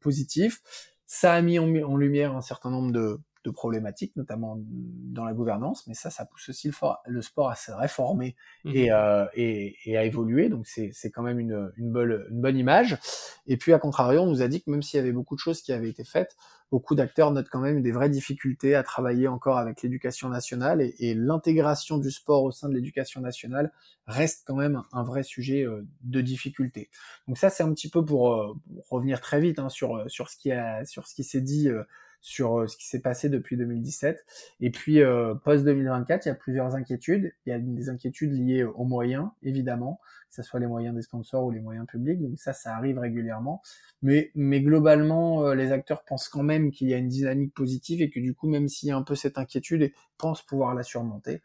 positif. 0.00 0.60
Ça 1.06 1.32
a 1.32 1.42
mis 1.42 1.58
en 1.58 1.96
lumière 1.96 2.36
un 2.36 2.42
certain 2.42 2.70
nombre 2.70 2.92
de, 2.92 3.18
de 3.44 3.50
problématiques, 3.50 4.14
notamment 4.16 4.58
dans 4.60 5.24
la 5.24 5.32
gouvernance, 5.32 5.86
mais 5.86 5.94
ça, 5.94 6.10
ça 6.10 6.24
pousse 6.26 6.48
aussi 6.50 6.68
le, 6.68 6.74
le 7.06 7.22
sport 7.22 7.50
à 7.50 7.56
se 7.56 7.72
réformer 7.72 8.36
mmh 8.64 8.70
et, 8.74 8.92
euh, 8.92 9.26
et, 9.34 9.76
et, 9.84 9.96
à 9.96 10.04
évoluer. 10.04 10.48
Donc 10.48 10.66
c'est 10.66 11.10
quand 11.10 11.22
même 11.22 11.38
une, 11.38 11.72
une, 11.76 11.90
bonne, 11.90 12.26
une 12.30 12.40
bonne 12.40 12.56
image. 12.56 12.98
Et 13.46 13.56
puis 13.56 13.72
à 13.72 13.78
contrario, 13.78 14.20
on 14.20 14.26
nous 14.26 14.42
a 14.42 14.48
dit 14.48 14.62
que 14.62 14.70
même 14.70 14.82
s'il 14.82 14.98
y 14.98 15.00
avait 15.00 15.12
beaucoup 15.12 15.34
de 15.34 15.40
choses 15.40 15.62
qui 15.62 15.72
avaient 15.72 15.88
été 15.88 16.04
faites, 16.04 16.36
beaucoup 16.70 16.94
d'acteurs 16.94 17.32
notent 17.32 17.48
quand 17.50 17.60
même 17.60 17.82
des 17.82 17.92
vraies 17.92 18.10
difficultés 18.10 18.74
à 18.74 18.82
travailler 18.82 19.26
encore 19.26 19.58
avec 19.58 19.82
l'éducation 19.82 20.28
nationale 20.28 20.80
et, 20.80 20.94
et 20.98 21.14
l'intégration 21.14 21.98
du 21.98 22.10
sport 22.10 22.44
au 22.44 22.50
sein 22.52 22.68
de 22.68 22.74
l'éducation 22.74 23.20
nationale 23.20 23.72
reste 24.06 24.44
quand 24.46 24.56
même 24.56 24.82
un 24.92 25.02
vrai 25.02 25.22
sujet 25.22 25.64
euh, 25.64 25.86
de 26.02 26.20
difficulté. 26.20 26.90
Donc 27.26 27.38
ça, 27.38 27.50
c'est 27.50 27.62
un 27.62 27.72
petit 27.72 27.88
peu 27.88 28.04
pour, 28.04 28.34
euh, 28.34 28.54
revenir 28.90 29.20
très 29.20 29.40
vite 29.40 29.58
hein, 29.58 29.68
sur, 29.68 30.10
sur 30.10 30.28
ce 30.28 30.36
qui 30.36 30.52
a, 30.52 30.84
sur 30.84 31.06
ce 31.06 31.14
qui 31.14 31.24
s'est 31.24 31.40
dit 31.40 31.68
euh, 31.68 31.84
sur 32.20 32.60
euh, 32.60 32.66
ce 32.66 32.76
qui 32.76 32.86
s'est 32.86 33.00
passé 33.00 33.28
depuis 33.28 33.56
2017. 33.56 34.24
Et 34.60 34.70
puis, 34.70 35.00
euh, 35.00 35.34
post-2024, 35.34 36.22
il 36.24 36.28
y 36.28 36.32
a 36.32 36.34
plusieurs 36.34 36.74
inquiétudes. 36.74 37.32
Il 37.46 37.50
y 37.50 37.52
a 37.52 37.58
des 37.58 37.88
inquiétudes 37.88 38.32
liées 38.32 38.64
aux 38.64 38.84
moyens, 38.84 39.28
évidemment, 39.42 40.00
que 40.28 40.34
ce 40.34 40.42
soit 40.42 40.60
les 40.60 40.66
moyens 40.66 40.94
des 40.94 41.02
sponsors 41.02 41.44
ou 41.44 41.50
les 41.50 41.60
moyens 41.60 41.86
publics. 41.86 42.20
Donc 42.20 42.38
ça, 42.38 42.52
ça 42.52 42.76
arrive 42.76 42.98
régulièrement. 42.98 43.62
Mais, 44.02 44.30
mais 44.34 44.60
globalement, 44.60 45.44
euh, 45.44 45.54
les 45.54 45.72
acteurs 45.72 46.04
pensent 46.04 46.28
quand 46.28 46.42
même 46.42 46.70
qu'il 46.70 46.88
y 46.88 46.94
a 46.94 46.98
une 46.98 47.08
dynamique 47.08 47.54
positive 47.54 48.02
et 48.02 48.10
que 48.10 48.20
du 48.20 48.34
coup, 48.34 48.48
même 48.48 48.68
s'il 48.68 48.88
y 48.88 48.92
a 48.92 48.96
un 48.96 49.02
peu 49.02 49.14
cette 49.14 49.38
inquiétude, 49.38 49.82
ils 49.82 49.92
pensent 50.18 50.42
pouvoir 50.42 50.74
la 50.74 50.82
surmonter. 50.82 51.42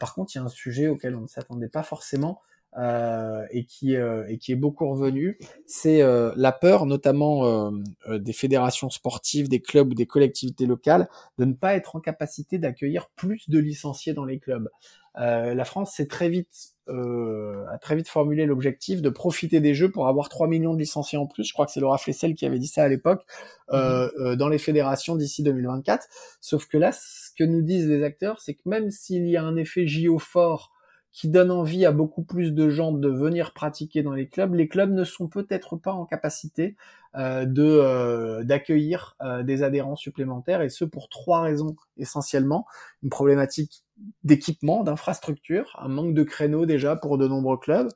par 0.00 0.14
contre, 0.14 0.34
il 0.34 0.38
y 0.38 0.40
a 0.40 0.44
un 0.44 0.48
sujet 0.48 0.88
auquel 0.88 1.14
on 1.14 1.22
ne 1.22 1.26
s'attendait 1.28 1.68
pas 1.68 1.82
forcément, 1.82 2.42
euh, 2.76 3.46
et 3.50 3.64
qui 3.64 3.96
euh, 3.96 4.26
et 4.28 4.36
qui 4.36 4.52
est 4.52 4.56
beaucoup 4.56 4.88
revenu, 4.88 5.38
c'est 5.66 6.02
euh, 6.02 6.32
la 6.36 6.52
peur, 6.52 6.84
notamment 6.84 7.72
des 8.08 8.32
fédérations 8.32 8.90
sportives, 8.90 9.48
des 9.48 9.60
clubs 9.60 9.90
ou 9.90 9.94
des 9.94 10.06
collectivités 10.06 10.66
locales, 10.66 11.08
de 11.38 11.46
ne 11.46 11.54
pas 11.54 11.74
être 11.74 11.96
en 11.96 12.00
capacité 12.00 12.58
d'accueillir 12.58 13.08
plus 13.16 13.48
de 13.48 13.58
licenciés 13.58 14.12
dans 14.12 14.26
les 14.26 14.38
clubs. 14.38 14.68
la 15.16 15.64
France 15.64 15.92
s'est 15.92 16.06
très 16.06 16.28
vite 16.28 16.74
a 16.88 17.78
très 17.78 17.96
vite 17.96 18.08
formulé 18.08 18.46
l'objectif 18.46 19.02
de 19.02 19.10
profiter 19.10 19.60
des 19.60 19.74
Jeux 19.74 19.90
pour 19.90 20.08
avoir 20.08 20.28
3 20.28 20.46
millions 20.46 20.72
de 20.72 20.78
licenciés 20.78 21.18
en 21.18 21.26
plus. 21.26 21.44
Je 21.44 21.52
crois 21.52 21.66
que 21.66 21.72
c'est 21.72 21.80
Laura 21.80 21.98
Flessel 21.98 22.34
qui 22.34 22.46
avait 22.46 22.58
dit 22.58 22.66
ça 22.66 22.82
à 22.82 22.88
l'époque 22.88 23.24
mmh 23.72 24.36
dans 24.36 24.48
les 24.48 24.58
fédérations 24.58 25.16
d'ici 25.16 25.42
2024. 25.42 26.06
Sauf 26.40 26.66
que 26.66 26.78
là, 26.78 26.92
ce 26.92 27.30
que 27.36 27.44
nous 27.44 27.62
disent 27.62 27.88
les 27.88 28.02
acteurs, 28.02 28.40
c'est 28.40 28.54
que 28.54 28.66
même 28.66 28.90
s'il 28.90 29.26
y 29.26 29.36
a 29.36 29.42
un 29.42 29.56
effet 29.56 29.86
JO 29.86 30.18
fort 30.18 30.72
qui 31.12 31.28
donne 31.28 31.50
envie 31.50 31.86
à 31.86 31.92
beaucoup 31.92 32.22
plus 32.22 32.52
de 32.52 32.68
gens 32.68 32.92
de 32.92 33.08
venir 33.08 33.52
pratiquer 33.52 34.02
dans 34.02 34.12
les 34.12 34.28
clubs, 34.28 34.54
les 34.54 34.68
clubs 34.68 34.92
ne 34.92 35.04
sont 35.04 35.28
peut-être 35.28 35.76
pas 35.76 35.92
en 35.92 36.04
capacité 36.04 36.76
euh, 37.16 37.46
de 37.46 37.64
euh, 37.64 38.44
d'accueillir 38.44 39.16
euh, 39.22 39.42
des 39.42 39.62
adhérents 39.62 39.96
supplémentaires 39.96 40.60
et 40.60 40.68
ce 40.68 40.84
pour 40.84 41.08
trois 41.08 41.40
raisons 41.40 41.74
essentiellement. 41.96 42.66
Une 43.02 43.08
problématique 43.08 43.82
d'équipement, 44.22 44.84
d'infrastructure, 44.84 45.74
un 45.80 45.88
manque 45.88 46.14
de 46.14 46.22
créneaux 46.22 46.66
déjà 46.66 46.96
pour 46.96 47.16
de 47.16 47.26
nombreux 47.26 47.56
clubs, 47.56 47.88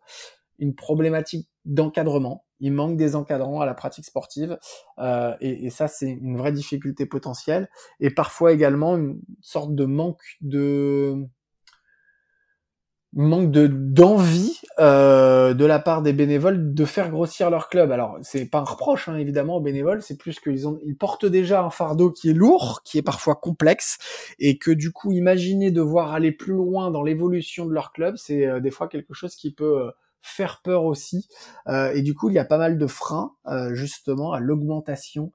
une 0.58 0.74
problématique 0.74 1.48
d'encadrement. 1.66 2.44
Il 2.60 2.72
manque 2.72 2.96
des 2.96 3.14
encadrants 3.14 3.60
à 3.60 3.66
la 3.66 3.74
pratique 3.74 4.04
sportive 4.04 4.58
et, 5.40 5.66
et 5.66 5.70
ça 5.70 5.88
c'est 5.88 6.10
une 6.10 6.36
vraie 6.36 6.52
difficulté 6.52 7.06
potentielle. 7.06 7.68
Et 8.00 8.10
parfois 8.10 8.52
également 8.52 8.96
une 8.96 9.20
sorte 9.40 9.74
de 9.74 9.84
manque 9.84 10.22
de 10.40 11.28
manque 13.14 13.50
de 13.50 13.66
d'envie 13.66 14.58
euh, 14.78 15.52
de 15.52 15.64
la 15.66 15.78
part 15.78 16.02
des 16.02 16.14
bénévoles 16.14 16.72
de 16.72 16.84
faire 16.84 17.10
grossir 17.10 17.50
leur 17.50 17.68
club. 17.68 17.92
Alors 17.92 18.18
c'est 18.22 18.46
pas 18.46 18.58
un 18.58 18.64
reproche 18.64 19.08
hein, 19.08 19.16
évidemment 19.16 19.56
aux 19.56 19.60
bénévoles, 19.60 20.02
c'est 20.02 20.16
plus 20.16 20.40
qu'ils 20.40 20.66
ont 20.66 20.78
ils 20.84 20.96
portent 20.96 21.26
déjà 21.26 21.62
un 21.62 21.70
fardeau 21.70 22.10
qui 22.10 22.30
est 22.30 22.34
lourd, 22.34 22.82
qui 22.84 22.98
est 22.98 23.02
parfois 23.02 23.34
complexe, 23.34 23.98
et 24.38 24.56
que 24.58 24.70
du 24.70 24.92
coup 24.92 25.12
imaginer 25.12 25.70
devoir 25.70 26.14
aller 26.14 26.32
plus 26.32 26.54
loin 26.54 26.90
dans 26.90 27.02
l'évolution 27.02 27.66
de 27.66 27.72
leur 27.72 27.92
club, 27.92 28.16
c'est 28.16 28.46
euh, 28.46 28.60
des 28.60 28.70
fois 28.70 28.88
quelque 28.88 29.12
chose 29.12 29.34
qui 29.36 29.52
peut 29.52 29.82
euh, 29.82 29.90
faire 30.22 30.60
peur 30.62 30.84
aussi. 30.84 31.28
et 31.68 32.00
du 32.00 32.14
coup 32.14 32.30
il 32.30 32.34
y 32.34 32.38
a 32.38 32.44
pas 32.44 32.56
mal 32.56 32.78
de 32.78 32.86
freins 32.86 33.34
justement 33.72 34.32
à 34.32 34.38
l'augmentation 34.38 35.32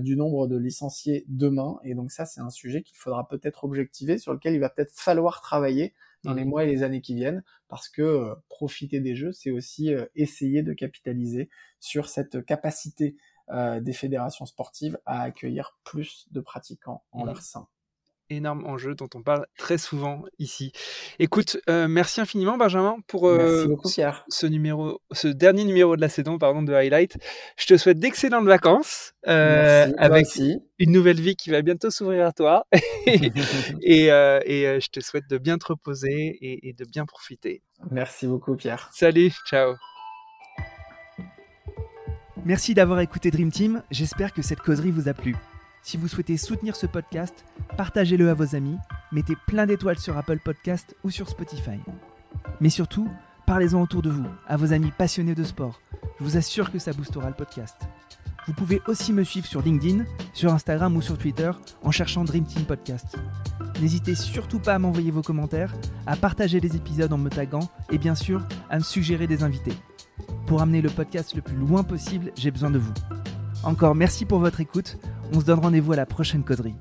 du 0.00 0.16
nombre 0.16 0.48
de 0.48 0.56
licenciés 0.56 1.24
demain. 1.28 1.76
Et 1.84 1.94
donc 1.94 2.10
ça, 2.10 2.26
c'est 2.26 2.40
un 2.40 2.50
sujet 2.50 2.82
qu'il 2.82 2.96
faudra 2.96 3.28
peut-être 3.28 3.62
objectiver, 3.62 4.18
sur 4.18 4.32
lequel 4.32 4.54
il 4.54 4.58
va 4.58 4.68
peut-être 4.68 4.90
falloir 4.92 5.40
travailler 5.40 5.94
dans 6.26 6.34
les 6.34 6.44
mmh. 6.44 6.48
mois 6.48 6.64
et 6.64 6.66
les 6.66 6.82
années 6.82 7.00
qui 7.00 7.14
viennent, 7.14 7.42
parce 7.68 7.88
que 7.88 8.02
euh, 8.02 8.34
profiter 8.48 9.00
des 9.00 9.14
jeux, 9.14 9.32
c'est 9.32 9.50
aussi 9.50 9.94
euh, 9.94 10.06
essayer 10.14 10.62
de 10.62 10.72
capitaliser 10.72 11.48
sur 11.80 12.08
cette 12.08 12.44
capacité 12.44 13.16
euh, 13.50 13.80
des 13.80 13.92
fédérations 13.92 14.44
sportives 14.44 14.98
à 15.06 15.22
accueillir 15.22 15.78
plus 15.84 16.26
de 16.32 16.40
pratiquants 16.40 17.04
en 17.12 17.22
mmh. 17.22 17.26
leur 17.26 17.42
sein 17.42 17.68
énorme 18.30 18.64
enjeu 18.66 18.94
dont 18.94 19.08
on 19.14 19.22
parle 19.22 19.46
très 19.56 19.78
souvent 19.78 20.24
ici. 20.38 20.72
Écoute, 21.18 21.58
euh, 21.68 21.88
merci 21.88 22.20
infiniment 22.20 22.56
Benjamin 22.56 22.96
pour 23.06 23.28
euh, 23.28 23.66
ce, 24.28 24.46
numéro, 24.46 25.00
ce 25.12 25.28
dernier 25.28 25.64
numéro 25.64 25.96
de 25.96 26.00
la 26.00 26.08
saison 26.08 26.38
pardon 26.38 26.62
de 26.62 26.72
Highlight. 26.72 27.16
Je 27.56 27.66
te 27.66 27.76
souhaite 27.76 27.98
d'excellentes 27.98 28.46
vacances 28.46 29.12
euh, 29.28 29.92
avec 29.98 30.26
une 30.78 30.92
nouvelle 30.92 31.20
vie 31.20 31.36
qui 31.36 31.50
va 31.50 31.62
bientôt 31.62 31.90
s'ouvrir 31.90 32.26
à 32.26 32.32
toi 32.32 32.66
et, 33.06 34.08
je 34.08 34.88
te 34.88 35.00
souhaite 35.00 35.28
de 35.30 35.38
bien 35.38 35.58
te 35.58 35.66
reposer 35.66 36.36
et, 36.40 36.68
et 36.68 36.72
de 36.72 36.84
bien 36.84 37.06
profiter. 37.06 37.62
Merci 37.90 38.26
beaucoup 38.26 38.56
Pierre. 38.56 38.90
Salut, 38.92 39.32
ciao. 39.48 39.74
Merci 42.44 42.74
d'avoir 42.74 43.00
écouté 43.00 43.32
Dream 43.32 43.50
Team. 43.50 43.82
J'espère 43.90 44.32
que 44.32 44.40
cette 44.40 44.60
causerie 44.60 44.92
vous 44.92 45.08
a 45.08 45.14
plu. 45.14 45.34
Si 45.86 45.96
vous 45.96 46.08
souhaitez 46.08 46.36
soutenir 46.36 46.74
ce 46.74 46.86
podcast, 46.86 47.44
partagez-le 47.76 48.28
à 48.28 48.34
vos 48.34 48.56
amis, 48.56 48.76
mettez 49.12 49.36
plein 49.46 49.66
d'étoiles 49.66 50.00
sur 50.00 50.18
Apple 50.18 50.40
Podcast 50.40 50.96
ou 51.04 51.10
sur 51.10 51.28
Spotify. 51.28 51.78
Mais 52.60 52.70
surtout, 52.70 53.08
parlez-en 53.46 53.82
autour 53.82 54.02
de 54.02 54.10
vous, 54.10 54.26
à 54.48 54.56
vos 54.56 54.72
amis 54.72 54.90
passionnés 54.90 55.36
de 55.36 55.44
sport. 55.44 55.80
Je 56.18 56.24
vous 56.24 56.36
assure 56.36 56.72
que 56.72 56.80
ça 56.80 56.92
boostera 56.92 57.28
le 57.28 57.36
podcast. 57.36 57.76
Vous 58.48 58.52
pouvez 58.52 58.82
aussi 58.88 59.12
me 59.12 59.22
suivre 59.22 59.46
sur 59.46 59.62
LinkedIn, 59.62 60.04
sur 60.32 60.52
Instagram 60.52 60.96
ou 60.96 61.02
sur 61.02 61.18
Twitter 61.18 61.52
en 61.84 61.92
cherchant 61.92 62.24
Dream 62.24 62.46
Team 62.46 62.64
Podcast. 62.64 63.16
N'hésitez 63.80 64.16
surtout 64.16 64.58
pas 64.58 64.74
à 64.74 64.80
m'envoyer 64.80 65.12
vos 65.12 65.22
commentaires, 65.22 65.72
à 66.04 66.16
partager 66.16 66.58
les 66.58 66.74
épisodes 66.74 67.12
en 67.12 67.18
me 67.18 67.30
taguant 67.30 67.70
et 67.92 67.98
bien 67.98 68.16
sûr 68.16 68.42
à 68.70 68.78
me 68.78 68.82
suggérer 68.82 69.28
des 69.28 69.44
invités. 69.44 69.74
Pour 70.48 70.62
amener 70.62 70.82
le 70.82 70.90
podcast 70.90 71.36
le 71.36 71.42
plus 71.42 71.54
loin 71.54 71.84
possible, 71.84 72.32
j'ai 72.34 72.50
besoin 72.50 72.72
de 72.72 72.78
vous. 72.80 72.94
Encore 73.62 73.94
merci 73.94 74.24
pour 74.24 74.40
votre 74.40 74.60
écoute. 74.60 74.98
On 75.32 75.40
se 75.40 75.44
donne 75.44 75.58
rendez-vous 75.58 75.92
à 75.92 75.96
la 75.96 76.06
prochaine 76.06 76.42
coderie. 76.42 76.76